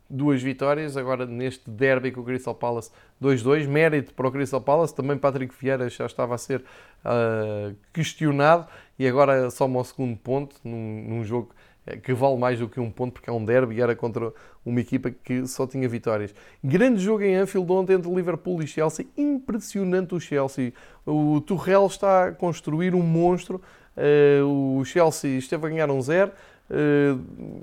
[0.10, 2.92] duas vitórias, agora neste derby com o Crystal Palace
[3.22, 8.68] 2-2, mérito para o Crystal Palace, também Patrick Vieira já estava a ser uh, questionado
[8.98, 11.50] e agora soma o segundo ponto num, num, jogo
[11.86, 14.32] eh, que vale mais do que um ponto porque é um derby e era contra
[14.66, 16.34] uma equipa que só tinha vitórias.
[16.64, 20.74] Grande jogo em Anfield ontem entre Liverpool e Chelsea, impressionante o Chelsea.
[21.06, 23.62] O Tuchel está a construir um monstro,
[23.98, 26.32] uh, o Chelsea esteve a ganhar um zero,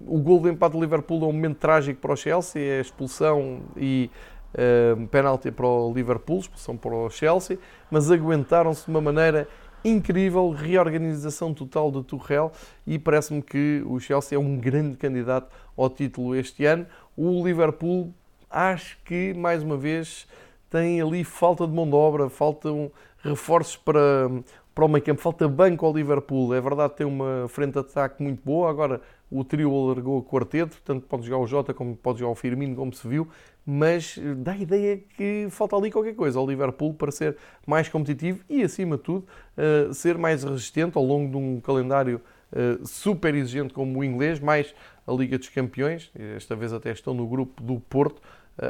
[0.07, 2.81] o gol de empate do Liverpool é um momento trágico para o Chelsea, é a
[2.81, 4.11] expulsão e
[4.55, 7.59] uh, penalti para o Liverpool, expulsão para o Chelsea,
[7.91, 9.49] mas aguentaram-se de uma maneira
[9.85, 12.53] incrível, reorganização total do Tuchel
[12.87, 16.87] e parece-me que o Chelsea é um grande candidato ao título este ano.
[17.17, 18.15] O Liverpool,
[18.49, 20.29] acho que mais uma vez
[20.71, 22.91] tem ali falta de mão de obra, faltam
[23.23, 24.31] reforços para
[24.75, 25.21] para o meio campo.
[25.21, 26.55] Falta banco ao Liverpool.
[26.55, 28.71] É verdade, tem uma frente de ataque muito boa.
[28.71, 29.01] Agora
[29.31, 32.77] o trio alargou o quarteto, portanto pode jogar o Jota, como pode jogar o Firmino,
[32.77, 33.29] como se viu.
[33.65, 38.45] Mas dá a ideia que falta ali qualquer coisa ao Liverpool para ser mais competitivo
[38.49, 42.21] e, acima de tudo, uh, ser mais resistente ao longo de um calendário
[42.53, 44.75] uh, super exigente como o inglês, mais
[45.07, 46.11] a Liga dos Campeões.
[46.37, 48.21] Esta vez até estão no grupo do Porto.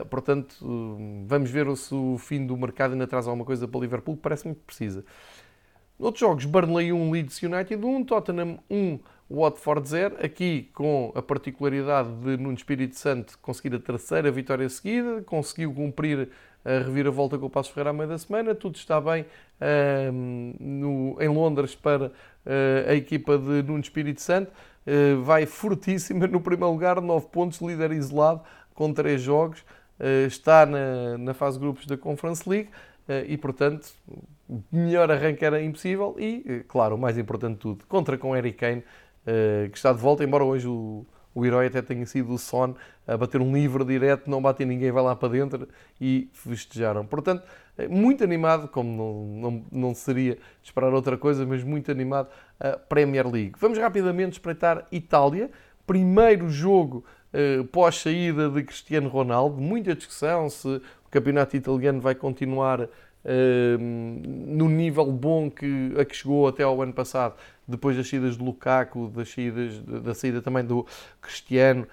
[0.08, 0.54] Portanto,
[1.26, 4.16] vamos ver se o fim do mercado ainda traz alguma coisa para o Liverpool.
[4.16, 5.04] Parece-me que precisa.
[5.98, 8.98] Outros jogos, Burnley 1, Leeds United 1, Tottenham 1,
[9.30, 10.16] Watford 0.
[10.22, 16.28] Aqui com a particularidade de Nuno Espírito Santo conseguir a terceira vitória seguida, conseguiu cumprir
[16.64, 18.54] a reviravolta com o Passo Ferreira à meia da semana.
[18.54, 20.12] Tudo está bem uh,
[20.60, 24.50] no, em Londres para uh, a equipa de Nuno Espírito Santo.
[24.86, 28.42] Uh, vai fortíssima no primeiro lugar, 9 pontos, líder isolado,
[28.74, 29.64] com 3 jogos.
[30.00, 32.70] Eh, está na, na fase de grupos da Conference League
[33.28, 33.92] e, portanto,
[34.70, 38.52] melhor arranque era impossível e, eh, claro, o mais importante de tudo, contra com Harry
[38.52, 38.82] Kane,
[39.26, 42.74] eh, que está de volta, embora hoje o, o herói até tenha sido o Son
[43.06, 45.68] a bater um livre direto, não bate ninguém, vai lá para dentro
[46.00, 47.06] e festejaram.
[47.06, 47.42] Portanto,
[47.78, 52.28] eh, muito animado, como não, não, não seria esperar outra coisa, mas muito animado
[52.58, 53.54] a Premier League.
[53.58, 55.50] Vamos rapidamente espreitar Itália.
[55.86, 57.04] Primeiro jogo
[57.72, 59.58] pós-saída de Cristiano Ronaldo.
[59.60, 62.88] Muita discussão se o campeonato italiano vai continuar
[63.78, 67.34] no nível bom que, a que chegou até ao ano passado,
[67.66, 70.86] depois das saídas de Lukaku, das saídas, da saída também do
[71.20, 71.86] Cristiano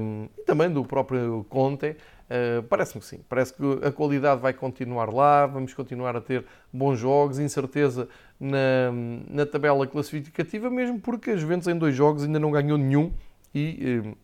[0.00, 1.96] um, e também do próprio Conte.
[2.30, 6.44] Uh, Parece-me que sim, parece que a qualidade vai continuar lá, vamos continuar a ter
[6.72, 8.08] bons jogos, incerteza
[8.40, 8.90] na,
[9.28, 13.12] na tabela classificativa, mesmo porque a Juventus em dois jogos ainda não ganhou nenhum
[13.54, 14.14] e um,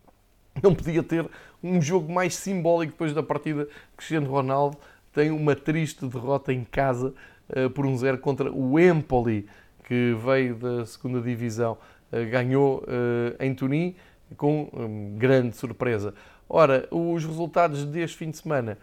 [0.63, 1.29] não podia ter
[1.63, 4.79] um jogo mais simbólico depois da partida Cristiano Ronaldo
[5.13, 7.15] tem uma triste derrota em casa
[7.51, 9.47] uh, por um zero contra o Empoli,
[9.85, 11.79] que veio da segunda divisão,
[12.13, 13.97] uh, ganhou uh, em Turim
[14.37, 16.15] com um, grande surpresa.
[16.49, 18.79] Ora, os resultados deste fim de semana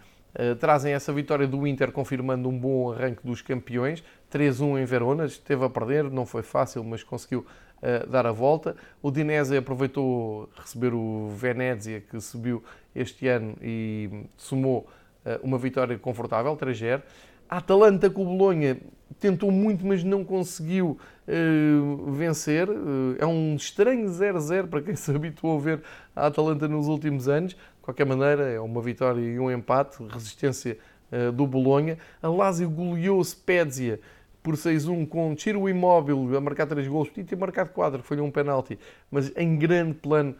[0.59, 4.03] trazem essa vitória do Inter, confirmando um bom arranque dos campeões.
[4.29, 7.45] 3-1 em Verona, esteve a perder, não foi fácil, mas conseguiu
[8.09, 8.75] dar a volta.
[9.01, 12.61] O Dinese aproveitou receber o Venezia, que subiu
[12.93, 15.04] este ano e somou eh,
[15.43, 17.01] uma vitória confortável, 3-0.
[17.47, 18.77] A Atalanta com o Bolonha
[19.19, 20.97] tentou muito, mas não conseguiu
[21.27, 22.69] uh, vencer.
[22.69, 25.81] Uh, é um estranho 0-0 para quem se habituou a ver
[26.15, 27.53] a Atalanta nos últimos anos.
[27.53, 30.77] De qualquer maneira, é uma vitória e um empate, resistência
[31.11, 31.97] uh, do Bolonha.
[32.21, 33.99] A Lazio goleou o Spezia
[34.45, 38.29] por 6-1 com Tiro Imóvel a marcar 3 gols, podia ter marcado 4, foi um
[38.29, 38.77] penalti,
[39.09, 40.35] mas em grande plano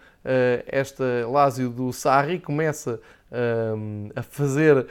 [0.68, 3.02] esta Lásio do Sarri começa
[4.16, 4.86] a fazer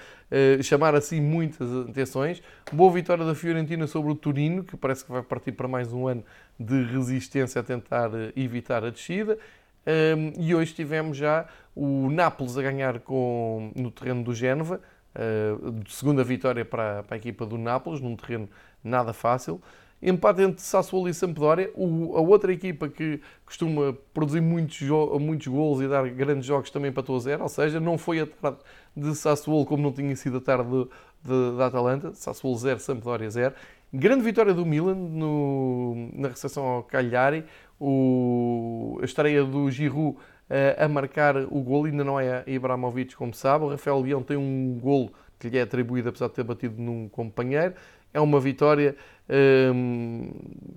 [0.65, 2.43] chamar assim muitas atenções.
[2.73, 6.09] Boa vitória da Fiorentina sobre o Turino, que parece que vai partir para mais um
[6.09, 6.25] ano
[6.59, 9.39] de resistência a tentar evitar a descida.
[10.39, 14.81] e hoje tivemos já o Nápoles a ganhar com, no terreno do Génova,
[15.15, 18.49] uh, segunda vitória para, para, a equipa do Nápoles, num terreno
[18.83, 19.61] nada fácil.
[20.03, 24.81] Empate entre Sassuolo e Sampdoria, o, a outra equipa que costuma produzir muitos,
[25.19, 28.27] muitos gols e dar grandes jogos também para a zero, ou seja, não foi a
[28.27, 28.59] tarde
[28.95, 30.89] de Sassuolo como não tinha sido a tarde
[31.57, 33.55] da Atalanta, Sassuolo 0, Sampdoria 0.
[33.93, 37.45] Grande vitória do Milan no, na recepção ao Cagliari,
[37.81, 40.17] o, a estreia do Giroud
[40.79, 41.85] a marcar o gol.
[41.85, 43.65] Ainda não é Ibrahimovic, como sabe.
[43.65, 47.09] O Rafael Leão tem um gol que lhe é atribuído, apesar de ter batido num
[47.09, 47.75] companheiro.
[48.13, 48.97] É uma vitória
[49.29, 50.31] ehm,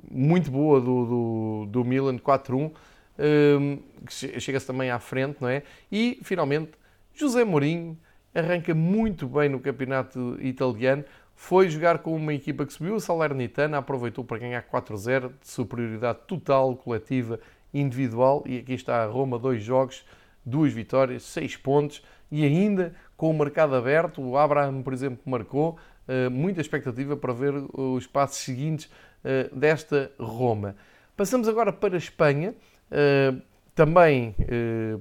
[0.10, 2.72] muito boa do, do, do Milan, 4-1, um,
[3.20, 5.64] ehm, que chega-se também à frente, não é?
[5.92, 6.72] E, finalmente,
[7.14, 7.98] José Mourinho
[8.34, 11.04] arranca muito bem no campeonato italiano.
[11.36, 16.20] Foi jogar com uma equipa que subiu, o Salernitana, aproveitou para ganhar 4-0, de superioridade
[16.28, 17.40] total, coletiva
[17.80, 20.06] individual e aqui está a Roma, dois jogos,
[20.46, 25.78] duas vitórias, seis pontos e ainda com o mercado aberto, o Abraham, por exemplo, marcou,
[26.08, 28.90] eh, muita expectativa para ver os passos seguintes
[29.24, 30.76] eh, desta Roma.
[31.16, 32.54] Passamos agora para a Espanha,
[32.92, 33.34] eh,
[33.76, 34.36] também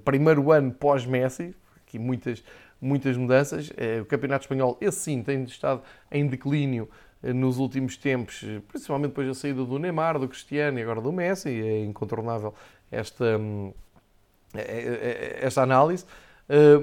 [0.05, 2.45] primeiro ano pós-Messi, aqui muitas,
[2.79, 3.70] muitas mudanças.
[4.03, 5.81] O Campeonato Espanhol, esse sim, tem estado
[6.12, 6.87] em declínio
[7.22, 11.48] nos últimos tempos, principalmente depois da saída do Neymar, do Cristiano e agora do Messi,
[11.48, 12.54] é incontornável
[12.90, 13.72] esta, hum,
[14.54, 16.04] é, esta análise.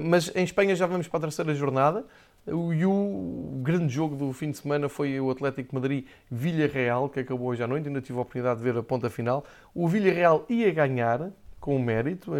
[0.04, 2.04] Mas em Espanha já vamos para a terceira jornada
[2.46, 7.48] e o grande jogo do fim de semana foi o Atlético Madrid Villarreal, que acabou
[7.48, 9.42] hoje à noite, ainda tive a oportunidade de ver a ponta final.
[9.74, 12.32] O Villarreal ia ganhar com mérito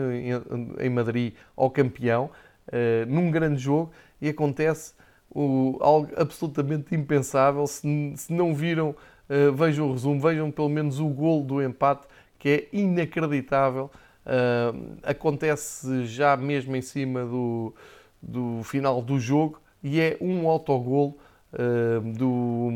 [0.78, 2.28] em Madrid ao campeão,
[3.08, 3.90] num grande jogo,
[4.20, 4.92] e acontece
[5.34, 7.66] o, algo absolutamente impensável.
[7.66, 8.90] Se, se não viram,
[9.28, 12.06] uh, vejam o resumo, vejam pelo menos o gol do empate,
[12.38, 13.90] que é inacreditável.
[14.24, 17.74] Uh, acontece já mesmo em cima do,
[18.22, 21.18] do final do jogo e é um autogol
[21.52, 22.70] uh, do.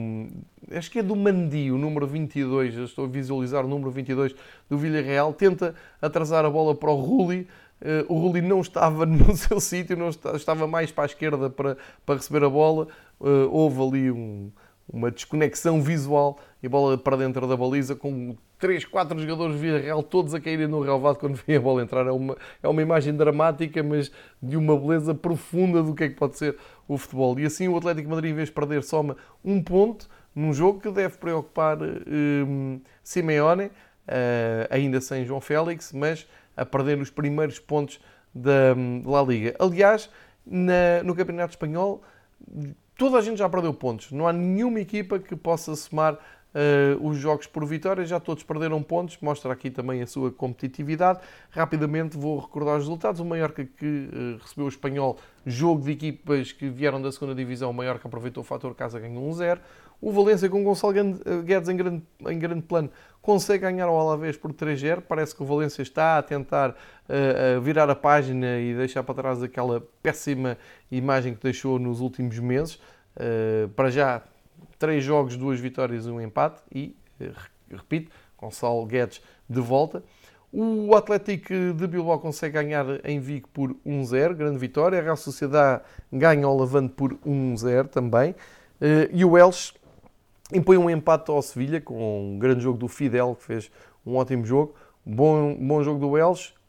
[0.70, 2.76] Acho que é do Mandi, o número 22.
[2.76, 4.34] Eu estou a visualizar o número 22
[4.68, 5.32] do Villarreal.
[5.32, 7.48] Tenta atrasar a bola para o Rulli
[7.80, 11.76] Uh, o Rulli não estava no seu sítio, não estava mais para a esquerda para,
[12.04, 12.88] para receber a bola.
[13.20, 14.50] Uh, houve ali um,
[14.92, 19.78] uma desconexão visual e a bola para dentro da baliza com 3, 4 jogadores via
[19.78, 22.06] real, todos a caírem no relvado quando vem a bola entrar.
[22.06, 24.10] É uma, é uma imagem dramática, mas
[24.42, 26.56] de uma beleza profunda do que é que pode ser
[26.88, 27.38] o futebol.
[27.38, 30.90] E assim o Atlético Madrid, em vez de perder, soma um ponto num jogo que
[30.90, 33.70] deve preocupar um, Simeone, uh,
[34.70, 36.26] ainda sem João Félix, mas
[36.58, 38.00] a perder os primeiros pontos
[38.34, 39.54] da La Liga.
[39.58, 40.10] Aliás,
[40.46, 42.02] na, no Campeonato Espanhol,
[42.96, 44.12] toda a gente já perdeu pontos.
[44.12, 48.04] Não há nenhuma equipa que possa somar uh, os jogos por vitória.
[48.04, 49.18] Já todos perderam pontos.
[49.20, 51.20] Mostra aqui também a sua competitividade.
[51.50, 53.20] Rapidamente vou recordar os resultados.
[53.20, 57.70] O Mallorca que uh, recebeu o Espanhol, jogo de equipas que vieram da segunda divisão.
[57.70, 59.58] O Mallorca aproveitou o fator casa, ganhou 1-0.
[60.00, 60.94] O Valência com o Gonçalo
[61.44, 62.90] Guedes em grande, em grande plano
[63.20, 65.02] consegue ganhar ao Alavés por 3-0.
[65.02, 69.42] Parece que o Valência está a tentar uh, virar a página e deixar para trás
[69.42, 70.56] aquela péssima
[70.90, 72.76] imagem que deixou nos últimos meses.
[73.16, 74.22] Uh, para já,
[74.78, 76.62] três jogos, duas vitórias e um empate.
[76.72, 76.96] E,
[77.70, 80.02] repito, Gonçalo Guedes de volta.
[80.50, 84.98] O Atlético de Bilbao consegue ganhar em Vigo por 1-0, grande vitória.
[84.98, 88.34] A Real Sociedade ganha ao Levante por 1-0 também.
[89.12, 89.74] E o Elche
[90.52, 93.70] impõe um empate ao Sevilha, com um grande jogo do Fidel, que fez
[94.04, 94.74] um ótimo jogo.
[95.04, 96.14] Bom, bom jogo do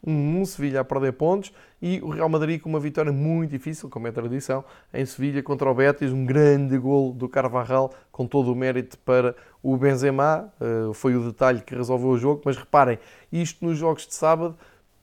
[0.06, 1.52] um, um Sevilha a perder pontos.
[1.82, 5.70] E o Real Madrid com uma vitória muito difícil, como é tradição, em Sevilha contra
[5.70, 10.92] o Betis, um grande gol do Carvajal, com todo o mérito para o Benzema, uh,
[10.92, 12.98] foi o detalhe que resolveu o jogo, mas reparem,
[13.32, 14.56] isto nos jogos de sábado,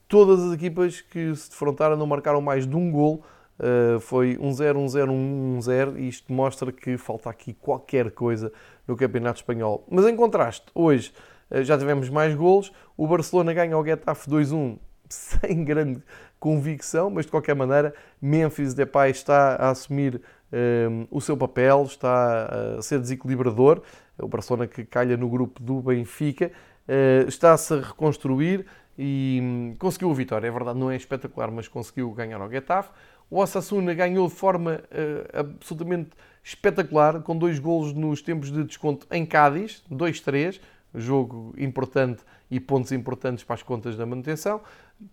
[0.06, 3.24] todas as equipas que se defrontaram não marcaram mais de um gol,
[3.58, 8.52] Uh, foi 1-0, 1-0, 1-0 e isto mostra que falta aqui qualquer coisa
[8.86, 9.84] no Campeonato Espanhol.
[9.90, 11.12] Mas em contraste, hoje
[11.50, 14.78] uh, já tivemos mais golos, o Barcelona ganha ao Getafe 2-1
[15.08, 16.02] sem grande
[16.38, 21.82] convicção, mas de qualquer maneira Memphis Depay está a assumir um, eh, o seu papel,
[21.82, 23.82] está a ser desequilibrador,
[24.18, 26.50] o Barcelona que calha no grupo do Benfica,
[26.88, 28.66] uh, está-se a reconstruir
[28.96, 32.90] e um, conseguiu a vitória, é verdade, não é espetacular, mas conseguiu ganhar ao Getafe.
[33.30, 36.10] O Osasuna ganhou de forma uh, absolutamente
[36.42, 40.60] espetacular, com dois golos nos tempos de desconto em Cádiz, 2-3,
[40.94, 44.62] jogo importante e pontos importantes para as contas da manutenção.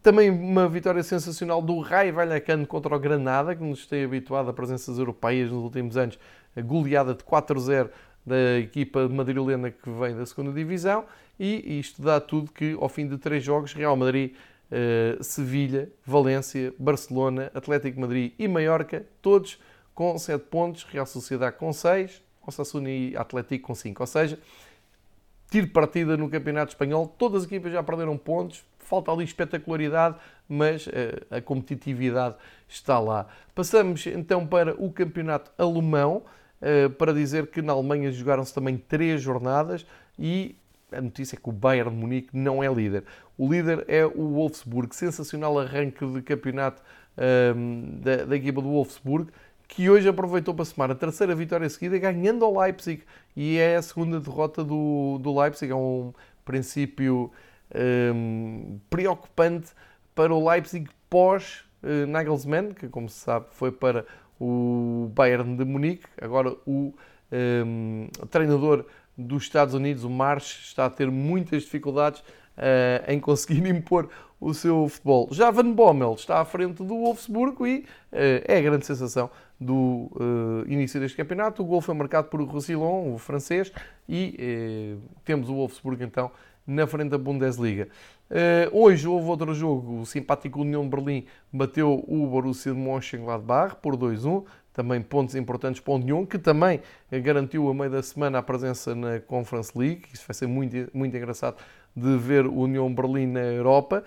[0.01, 4.53] Também uma vitória sensacional do Raio Vallecano contra o Granada, que nos tem habituado a
[4.53, 6.17] presenças europeias nos últimos anos,
[6.55, 7.89] a goleada de 4-0
[8.25, 11.05] da equipa madrilena que vem da segunda divisão
[11.39, 14.33] e isto dá tudo que ao fim de três jogos Real Madrid,
[14.71, 19.59] uh, Sevilha, Valência, Barcelona, Atlético Madrid e Maiorca, todos
[19.93, 24.39] com 7 pontos, Real Sociedade com 6, Osasuna e Atlético com 5, ou seja,
[25.49, 30.17] tiro partida no Campeonato Espanhol, todas as equipas já perderam pontos, falta ali espetacularidade,
[30.47, 30.91] mas uh,
[31.31, 32.35] a competitividade
[32.67, 33.27] está lá.
[33.53, 36.23] Passamos então para o Campeonato Alemão,
[36.61, 39.85] uh, para dizer que na Alemanha jogaram-se também três jornadas
[40.19, 40.55] e
[40.97, 43.03] a notícia é que o Bayern de Munique não é líder.
[43.37, 46.81] O líder é o Wolfsburg, sensacional arranque de campeonato
[47.55, 49.29] um, da, da equipa do Wolfsburg,
[49.67, 53.03] que hoje aproveitou para somar a terceira vitória seguida, ganhando ao Leipzig.
[53.35, 55.71] E é a segunda derrota do, do Leipzig.
[55.71, 56.13] É um
[56.43, 57.31] princípio
[58.13, 59.71] um, preocupante
[60.13, 64.05] para o Leipzig pós-Nagelsmann, que, como se sabe, foi para
[64.39, 66.05] o Bayern de Munique.
[66.21, 66.93] Agora o
[67.31, 68.85] um, treinador
[69.17, 72.21] dos Estados Unidos, o March, está a ter muitas dificuldades
[72.57, 74.09] uh, em conseguir impor
[74.39, 75.29] o seu futebol.
[75.31, 77.85] Já Van Bommel está à frente do Wolfsburgo e uh,
[78.45, 79.29] é a grande sensação
[79.59, 81.63] do uh, início deste campeonato.
[81.63, 83.71] O gol foi marcado por Roussillon, o francês,
[84.07, 86.29] e temos o Wolfsburgo então
[86.67, 87.87] na frente da Bundesliga.
[88.71, 93.95] hoje houve outro jogo, o simpático União de Berlim bateu o Borussia de Mönchengladbach por
[93.95, 94.43] 2-1
[94.75, 96.81] também pontos importantes para o União, que também
[97.23, 100.03] garantiu a meio da semana a presença na Conference League.
[100.13, 101.55] Isso vai ser muito, muito engraçado
[101.95, 104.03] de ver o União Berlim na Europa.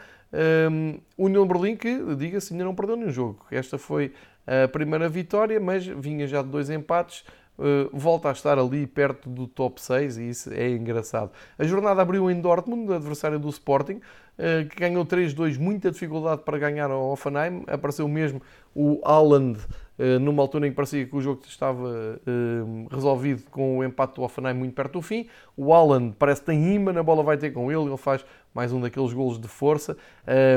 [0.71, 3.47] Um, União Berlim que, diga-se, ainda não perdeu nenhum jogo.
[3.51, 4.13] Esta foi
[4.47, 7.25] a primeira vitória, mas vinha já de dois empates.
[7.59, 11.33] Uh, volta a estar ali perto do top 6 e isso é engraçado.
[11.59, 16.57] A jornada abriu em Dortmund, adversário do Sporting, uh, que ganhou 3-2, muita dificuldade para
[16.57, 17.65] ganhar ao Offenheim.
[17.67, 18.41] Apareceu mesmo
[18.77, 19.88] o Haaland eh,
[20.21, 24.23] numa altura em que parecia que o jogo estava uh, resolvido com o empate do
[24.23, 25.27] Offenheim muito perto do fim.
[25.57, 28.73] O Alan parece que tem imã, a bola vai ter com ele, ele faz mais
[28.73, 29.97] um daqueles golos de força.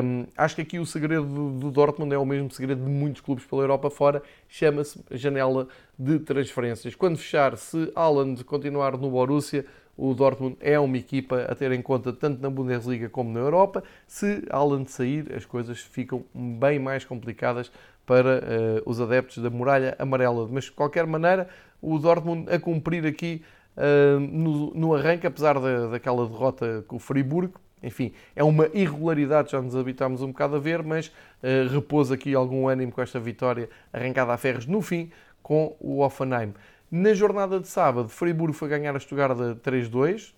[0.04, 3.22] Um, acho que aqui o segredo do, do, Dortmund é o mesmo segredo de muitos
[3.22, 6.96] clubes pela Europa fora, chama-se janela de transferências.
[6.96, 9.66] Quando fechar, se Alan continuar no Borussia,
[9.98, 13.84] o Dortmund é uma equipa a ter em conta tanto na Bundesliga como na Europa.
[14.08, 17.72] Se Alan sair, as coisas ficam bem mais complicadas
[18.06, 20.48] para uh, os adeptos da Muralha Amarela.
[20.50, 21.48] Mas, de qualquer maneira,
[21.82, 23.42] o Dortmund a cumprir aqui
[23.78, 29.52] uh, no, no, arranque, apesar da, daquela derrota com o Friburgo, enfim, é uma irregularidade,
[29.52, 33.20] já nos habitámos um bocado a ver, mas uh, repôs aqui algum ânimo com esta
[33.20, 35.10] vitória arrancada a ferros no fim
[35.42, 36.54] com o Offenheim.
[36.92, 40.34] Na jornada de sábado, Friburgo foi ganhar a Stuttgart 3-2,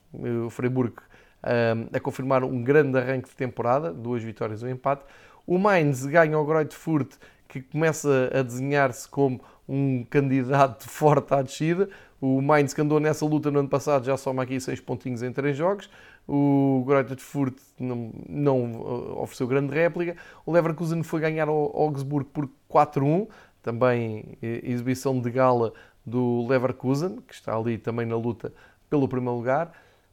[0.45, 1.02] o Friburgo
[1.44, 5.03] uh, a confirmar um grande arranque de temporada, duas vitórias e um empate.
[5.45, 7.15] O Mainz ganha o Greutfurt
[7.61, 11.89] que começa a desenhar-se como um candidato forte à descida.
[12.19, 15.31] O Mainz, que andou nessa luta no ano passado, já soma aqui 6 pontinhos em
[15.31, 15.89] 3 jogos.
[16.27, 20.15] O Greuther Furt não, não, uh, ofereceu grande réplica.
[20.45, 23.27] O Leverkusen foi ganhar ao Augsburg por 4-1.
[23.61, 25.73] Também eh, exibição de gala
[26.05, 28.53] do Leverkusen, que está ali também na luta
[28.89, 29.71] pelo primeiro lugar.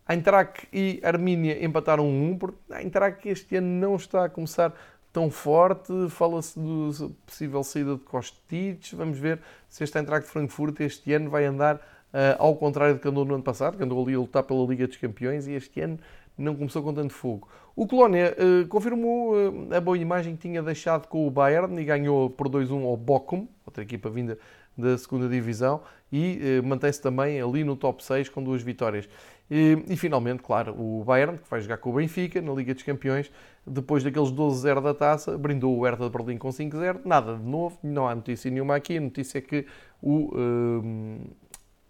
[0.08, 2.74] Eintracht e Armínia empataram 1 1.
[2.74, 4.72] A Eintracht este ano não está a começar
[5.12, 5.92] tão forte.
[6.08, 8.92] Fala-se da possível saída de Kostic.
[8.94, 13.00] Vamos ver se este Eintracht de Frankfurt este ano vai andar uh, ao contrário do
[13.00, 15.52] que andou no ano passado, que andou ali a lutar pela Liga dos Campeões e
[15.52, 15.98] este ano
[16.36, 17.48] não começou com tanto fogo.
[17.76, 21.84] O Colónia uh, confirmou uh, a boa imagem que tinha deixado com o Bayern e
[21.84, 24.38] ganhou por 2-1 ao Bochum, outra equipa vinda
[24.76, 25.82] da segunda divisão,
[26.12, 29.08] e mantém-se também ali no top 6 com duas vitórias.
[29.50, 32.84] E, e, finalmente, claro, o Bayern, que vai jogar com o Benfica na Liga dos
[32.84, 33.30] Campeões,
[33.66, 37.00] depois daqueles 12-0 da taça, brindou o Hertha de Berlim com 5-0.
[37.04, 38.96] Nada de novo, não há notícia nenhuma aqui.
[38.96, 39.66] A notícia é que
[40.00, 41.20] o, um,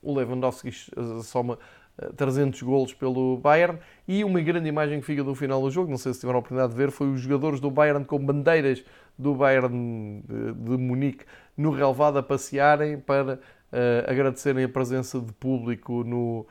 [0.03, 0.71] o Lewandowski
[1.23, 1.59] soma
[2.17, 3.79] 300 golos pelo Bayern
[4.09, 6.41] e uma grande imagem que fica do final do jogo, não sei se tiveram a
[6.41, 8.83] oportunidade de ver, foi os jogadores do Bayern com bandeiras
[9.19, 11.25] do Bayern de, Munique
[11.57, 16.47] no relevado a passearem para uh, agradecerem a presença de público no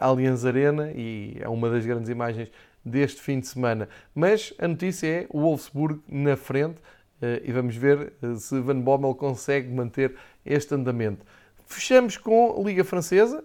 [0.00, 2.50] Allianz Arena e é uma das grandes imagens
[2.84, 3.88] deste fim de semana.
[4.14, 6.78] Mas a notícia é o Wolfsburg na frente
[7.20, 11.24] uh, e vamos ver uh, se Van Bommel consegue manter este andamento.
[11.66, 13.42] Fechamos com a Liga Francesa,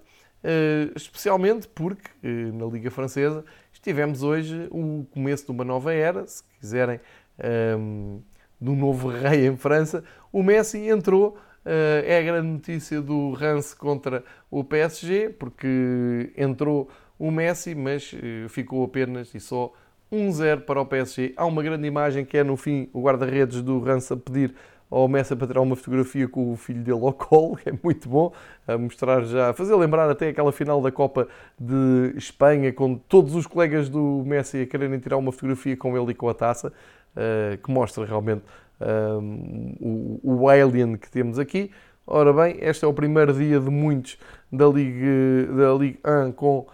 [0.95, 2.11] especialmente porque
[2.53, 3.43] na Liga Francesa
[3.81, 6.99] tivemos hoje o começo de uma nova era, se quiserem,
[7.39, 8.19] um, ehm,
[8.59, 10.03] do novo rei em França.
[10.31, 16.89] O Messi entrou é a grande notícia do Rance contra o PSG, porque entrou
[17.19, 18.13] o Messi, mas
[18.49, 19.71] ficou apenas e só
[20.11, 21.33] 1-0 para o PSG.
[21.38, 24.53] Há uma grande imagem que é no fim o guarda-redes do Rance a pedir
[24.91, 28.33] ao Messi para tirar uma fotografia com o filho dele ao colo, é muito bom,
[28.67, 33.33] a mostrar já, a fazer lembrar até aquela final da Copa de Espanha, com todos
[33.33, 36.73] os colegas do Messi a quererem tirar uma fotografia com ele e com a taça,
[37.15, 38.43] uh, que mostra realmente
[38.81, 41.71] um, o, o alien que temos aqui.
[42.05, 44.17] Ora bem, este é o primeiro dia de muitos
[44.51, 46.67] da Ligue, da Ligue 1 com uh,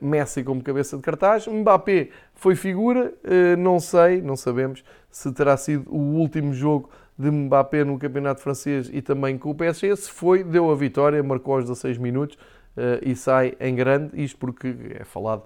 [0.00, 1.46] Messi como cabeça de cartaz.
[1.46, 7.30] Mbappé foi figura, uh, não sei, não sabemos se terá sido o último jogo de
[7.30, 9.94] Mbappé no Campeonato Francês e também com o PSG.
[9.96, 12.36] Se foi, deu a vitória, marcou aos 16 minutos
[12.76, 14.20] uh, e sai em grande.
[14.20, 15.44] Isto porque é falado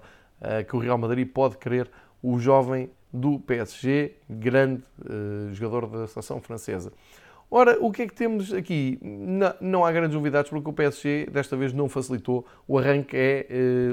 [0.67, 1.89] que o Real Madrid pode querer
[2.21, 6.91] o jovem do PSG, grande uh, jogador da seleção francesa.
[7.49, 8.97] Ora, o que é que temos aqui?
[9.01, 12.45] Não, não, há grandes novidades porque o PSG desta vez não facilitou.
[12.67, 13.47] O arranque é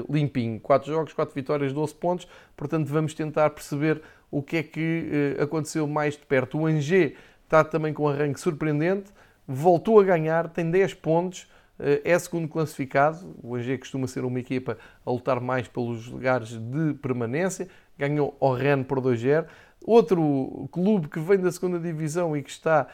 [0.09, 0.59] limpinho.
[0.59, 2.27] 4 jogos, 4 vitórias, 12 pontos.
[2.57, 4.01] Portanto, vamos tentar perceber
[4.31, 6.57] o que é que aconteceu mais de perto.
[6.57, 7.13] O Angers
[7.43, 9.11] está também com um arranque surpreendente,
[9.47, 11.47] voltou a ganhar, tem 10 pontos,
[11.79, 13.35] eh, é segundo classificado.
[13.43, 17.67] O AG costuma ser uma equipa a lutar mais pelos lugares de permanência.
[17.97, 19.45] Ganhou o Rennes por 2-0.
[19.85, 22.87] Outro clube que vem da segunda divisão e que está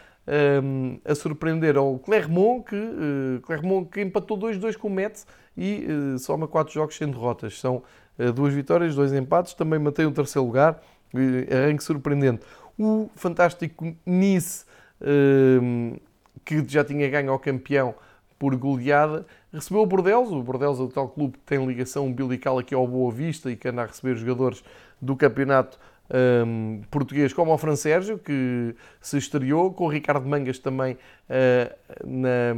[0.64, 5.26] um, a surpreender é o Clermont, que, uh, Clermont, que empatou 2-2 com o Metz
[5.56, 7.60] e uh, soma 4 jogos sem derrotas.
[7.60, 7.84] São
[8.18, 9.54] uh, duas vitórias, dois empates.
[9.54, 10.82] Também mantém o terceiro lugar.
[11.14, 12.46] Uh, arranque surpreendente
[12.80, 14.64] o fantástico Nice,
[15.02, 15.98] ehm,
[16.46, 17.94] que já tinha ganho ao campeão
[18.40, 20.32] por goleada, recebeu o Bordeaux.
[20.32, 23.58] O Bordeaux é o tal clube que tem ligação umbilical aqui ao Boa Vista e
[23.58, 24.64] que anda a receber jogadores
[25.02, 25.80] do campeonato
[26.12, 32.08] um, português, como ao Fran Sérgio, que se estreou, com o Ricardo Mangas também uh,
[32.08, 32.56] na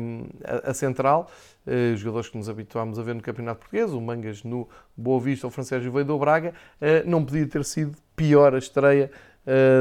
[0.66, 1.30] a, a central.
[1.68, 5.46] Uh, jogadores que nos habituámos a ver no Campeonato Português, o Mangas no Boa Vista,
[5.46, 6.54] o Fran Sérgio veio do Braga.
[6.82, 9.12] Uh, não podia ter sido pior a estreia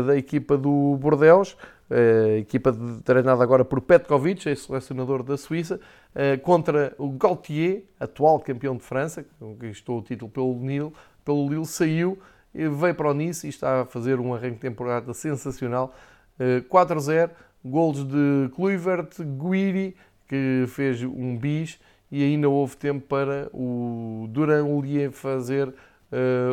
[0.07, 1.55] da equipa do Bordeaux,
[1.91, 2.75] uh, equipa
[3.05, 5.79] treinada agora por Petkovic, ex-selecionador da Suíça,
[6.43, 10.91] contra o Gaultier, atual campeão de França, que conquistou o título pelo Lille,
[11.25, 12.19] pelo Lille saiu,
[12.53, 15.95] veio para o Nice e está a fazer um arranque de temporada sensacional.
[16.71, 17.31] 4-0,
[17.65, 19.95] golos de Kluivert, Guiri,
[20.27, 21.79] que fez um bis,
[22.11, 25.75] e ainda houve tempo para o Duran Ulier fazer uh,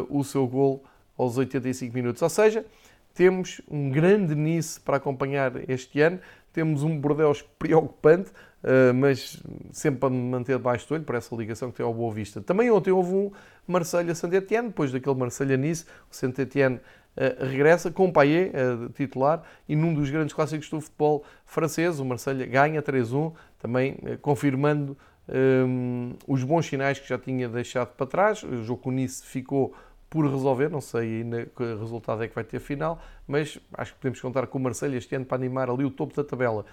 [0.10, 0.84] o seu gol
[1.18, 2.22] aos 85 minutos.
[2.22, 2.65] Ou seja,
[3.14, 6.19] temos um grande Nice para acompanhar este ano.
[6.57, 8.31] Temos um Bordeaux preocupante,
[8.63, 9.39] eh, mas
[9.71, 12.41] sempre para manter debaixo do olho, por essa ligação que tem ao Boa Vista.
[12.41, 13.31] Também ontem houve um
[13.67, 16.79] Marselha-Saint-Etienne, depois daquele Marselha-Nice, o Saint-Etienne
[17.17, 22.05] Uh, regressa com Payet uh, titular e num dos grandes clássicos do futebol francês, o
[22.05, 24.95] Marselha ganha 3-1, também confirmando
[25.27, 28.43] um, os bons sinais que já tinha deixado para trás.
[28.43, 29.73] O jogo com o Nice ficou
[30.09, 33.99] por resolver, não sei ainda que resultado é que vai ter final, mas acho que
[33.99, 36.65] podemos contar com o Marseille este ano para animar ali o topo da tabela.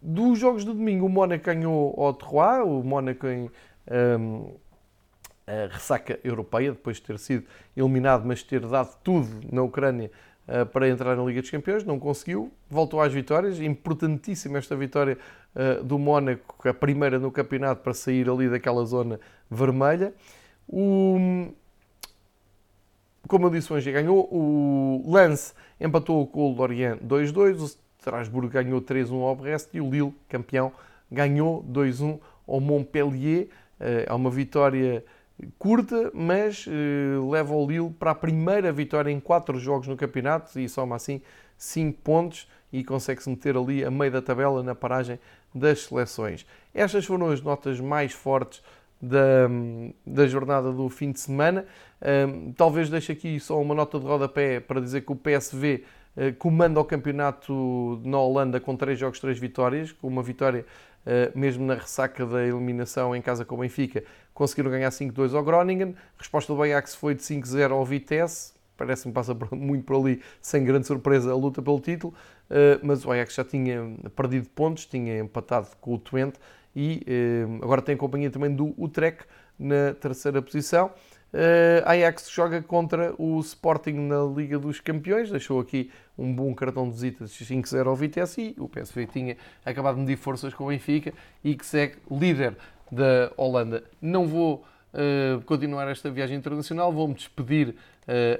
[0.00, 3.50] Dos jogos de domingo, o Mónaco ganhou ao Terroir, o Mónaco em
[3.90, 4.54] um,
[5.70, 7.46] ressaca europeia, depois de ter sido
[7.76, 10.10] eliminado, mas ter dado tudo na Ucrânia
[10.46, 15.18] uh, para entrar na Liga dos Campeões, não conseguiu, voltou às vitórias, importantíssima esta vitória
[15.54, 19.18] uh, do Mónaco, a primeira no campeonato para sair ali daquela zona
[19.50, 20.12] vermelha.
[20.68, 21.48] O,
[23.28, 28.48] como eu disse, o Angers ganhou, o Lance empatou com o Lorient 2-2, o Strasbourg
[28.48, 30.72] ganhou 3-1 ao Brest e o Lille, campeão,
[31.10, 33.48] ganhou 2-1 ao Montpellier.
[33.80, 35.04] É uma vitória
[35.58, 40.58] curta, mas eh, leva o Lille para a primeira vitória em 4 jogos no campeonato
[40.58, 41.20] e soma assim
[41.56, 45.18] 5 pontos e consegue-se meter ali a meio da tabela na paragem
[45.54, 46.46] das seleções.
[46.74, 48.62] Estas foram as notas mais fortes
[49.08, 49.48] da,
[50.06, 51.64] da jornada do fim de semana.
[52.56, 55.84] Talvez deixe aqui só uma nota de rodapé para dizer que o PSV
[56.16, 60.64] eh, comanda o campeonato na Holanda com 3 jogos, 3 vitórias, com uma vitória
[61.04, 65.42] uh, mesmo na ressaca da eliminação em casa com o Benfica, conseguiram ganhar 5-2 ao
[65.42, 65.94] Groningen.
[66.16, 70.86] Resposta do Ajax foi de 5-0 ao Vitesse, parece-me passa muito por ali, sem grande
[70.86, 72.14] surpresa, a luta pelo título,
[72.48, 76.38] uh, mas o Ajax já tinha perdido pontos, tinha empatado com o Twente
[76.74, 79.24] e eh, agora tem companhia também do Utrecht
[79.58, 80.90] na terceira posição.
[81.34, 86.88] Uh, Ajax joga contra o Sporting na Liga dos Campeões, deixou aqui um bom cartão
[86.88, 90.66] de visita de 5-0 ao Vitesse e o PSV tinha acabado de medir forças com
[90.66, 92.56] o Benfica e que segue líder
[92.88, 93.82] da Holanda.
[94.00, 97.74] Não vou uh, continuar esta viagem internacional, vou-me despedir uh,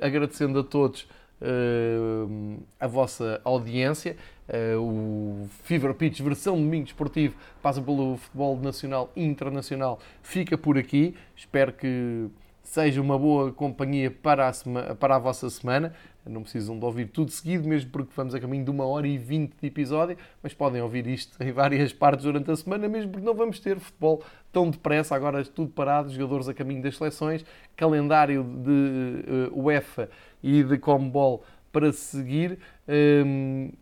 [0.01, 1.09] agradecendo a todos
[1.41, 4.17] uh, a vossa audiência.
[4.47, 9.99] Uh, o Fever Pitch versão domingo esportivo passa pelo futebol nacional e internacional.
[10.23, 11.15] Fica por aqui.
[11.35, 12.29] Espero que
[12.63, 15.95] seja uma boa companhia para a, semana, para a vossa semana.
[16.27, 19.19] Não precisam de ouvir tudo seguido, mesmo porque vamos a caminho de uma hora e
[19.19, 23.27] vinte de episódio, mas podem ouvir isto em várias partes durante a semana, mesmo porque
[23.27, 27.45] não vamos ter futebol tão depressa, agora tudo parado, jogadores a caminho das seleções,
[27.77, 30.09] calendário de uh, UEFA
[30.45, 31.43] e de Combol
[31.73, 32.59] para seguir.
[32.87, 33.73] Um,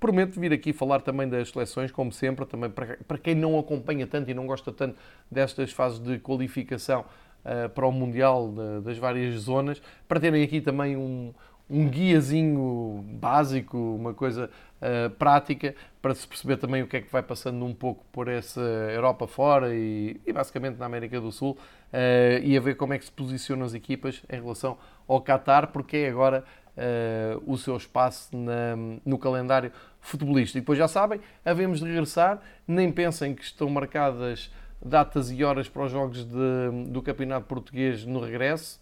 [0.00, 4.06] prometo vir aqui falar também das seleções, como sempre, também para, para quem não acompanha
[4.06, 4.98] tanto e não gosta tanto
[5.30, 7.04] destas fases de qualificação
[7.44, 11.32] uh, para o Mundial de, das várias zonas, para terem aqui também um,
[11.70, 14.50] um guiazinho básico, uma coisa
[14.80, 15.72] uh, prática,
[16.02, 19.26] para se perceber também o que é que vai passando um pouco por essa Europa
[19.28, 21.56] fora e, e basicamente na América do Sul,
[21.92, 25.68] uh, e a ver como é que se posicionam as equipas em relação ao Qatar,
[25.68, 26.44] porque é agora
[26.76, 30.58] uh, o seu espaço na, no calendário futebolístico.
[30.58, 34.50] E depois já sabem, havemos de regressar, nem pensem que estão marcadas
[34.84, 38.80] datas e horas para os jogos de, do Campeonato Português no regresso,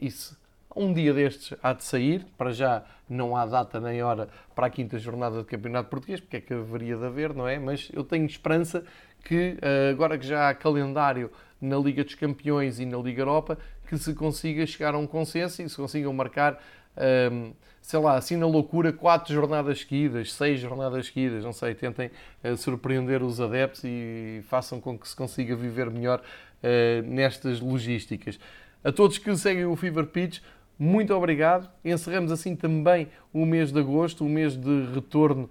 [0.00, 0.36] isso
[0.78, 4.70] um dia destes há de sair, para já não há data nem hora para a
[4.70, 7.58] quinta jornada do Campeonato Português, porque é que haveria de haver, não é?
[7.58, 8.84] Mas eu tenho esperança
[9.24, 11.30] que, eh, agora que já há calendário
[11.60, 15.62] na Liga dos Campeões e na Liga Europa, que se consiga chegar a um consenso
[15.62, 16.62] e se consigam marcar,
[16.96, 22.10] ehm, sei lá, assim na loucura, quatro jornadas seguidas, seis jornadas seguidas, não sei, tentem
[22.42, 26.22] eh, surpreender os adeptos e façam com que se consiga viver melhor
[26.62, 28.38] eh, nestas logísticas.
[28.84, 30.40] A todos que seguem o Fever Pitch,
[30.78, 31.68] muito obrigado.
[31.84, 35.50] Encerramos assim também o mês de agosto, o mês de retorno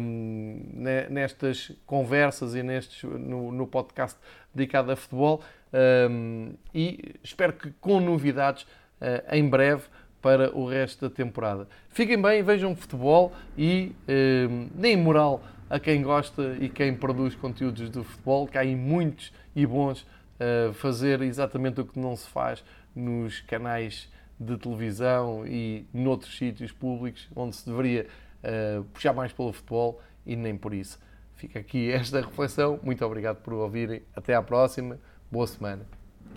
[0.00, 0.62] um,
[1.10, 4.18] nestas conversas e nestes, no, no, podcast
[4.54, 5.42] dedicado a futebol.
[6.10, 9.84] Um, e espero que com novidades uh, em breve
[10.20, 11.68] para o resto da temporada.
[11.90, 13.92] Fiquem bem, vejam futebol e
[14.48, 18.74] um, deem moral a quem gosta e quem produz conteúdos do futebol, que há aí
[18.74, 22.64] muitos e bons uh, fazer exatamente o que não se faz
[22.94, 24.08] nos canais
[24.38, 28.06] de televisão e noutros sítios públicos onde se deveria
[28.44, 30.98] uh, puxar mais pelo futebol e nem por isso.
[31.34, 32.78] Fica aqui esta reflexão.
[32.82, 34.02] Muito obrigado por ouvirem.
[34.14, 34.98] Até à próxima.
[35.30, 36.03] Boa semana.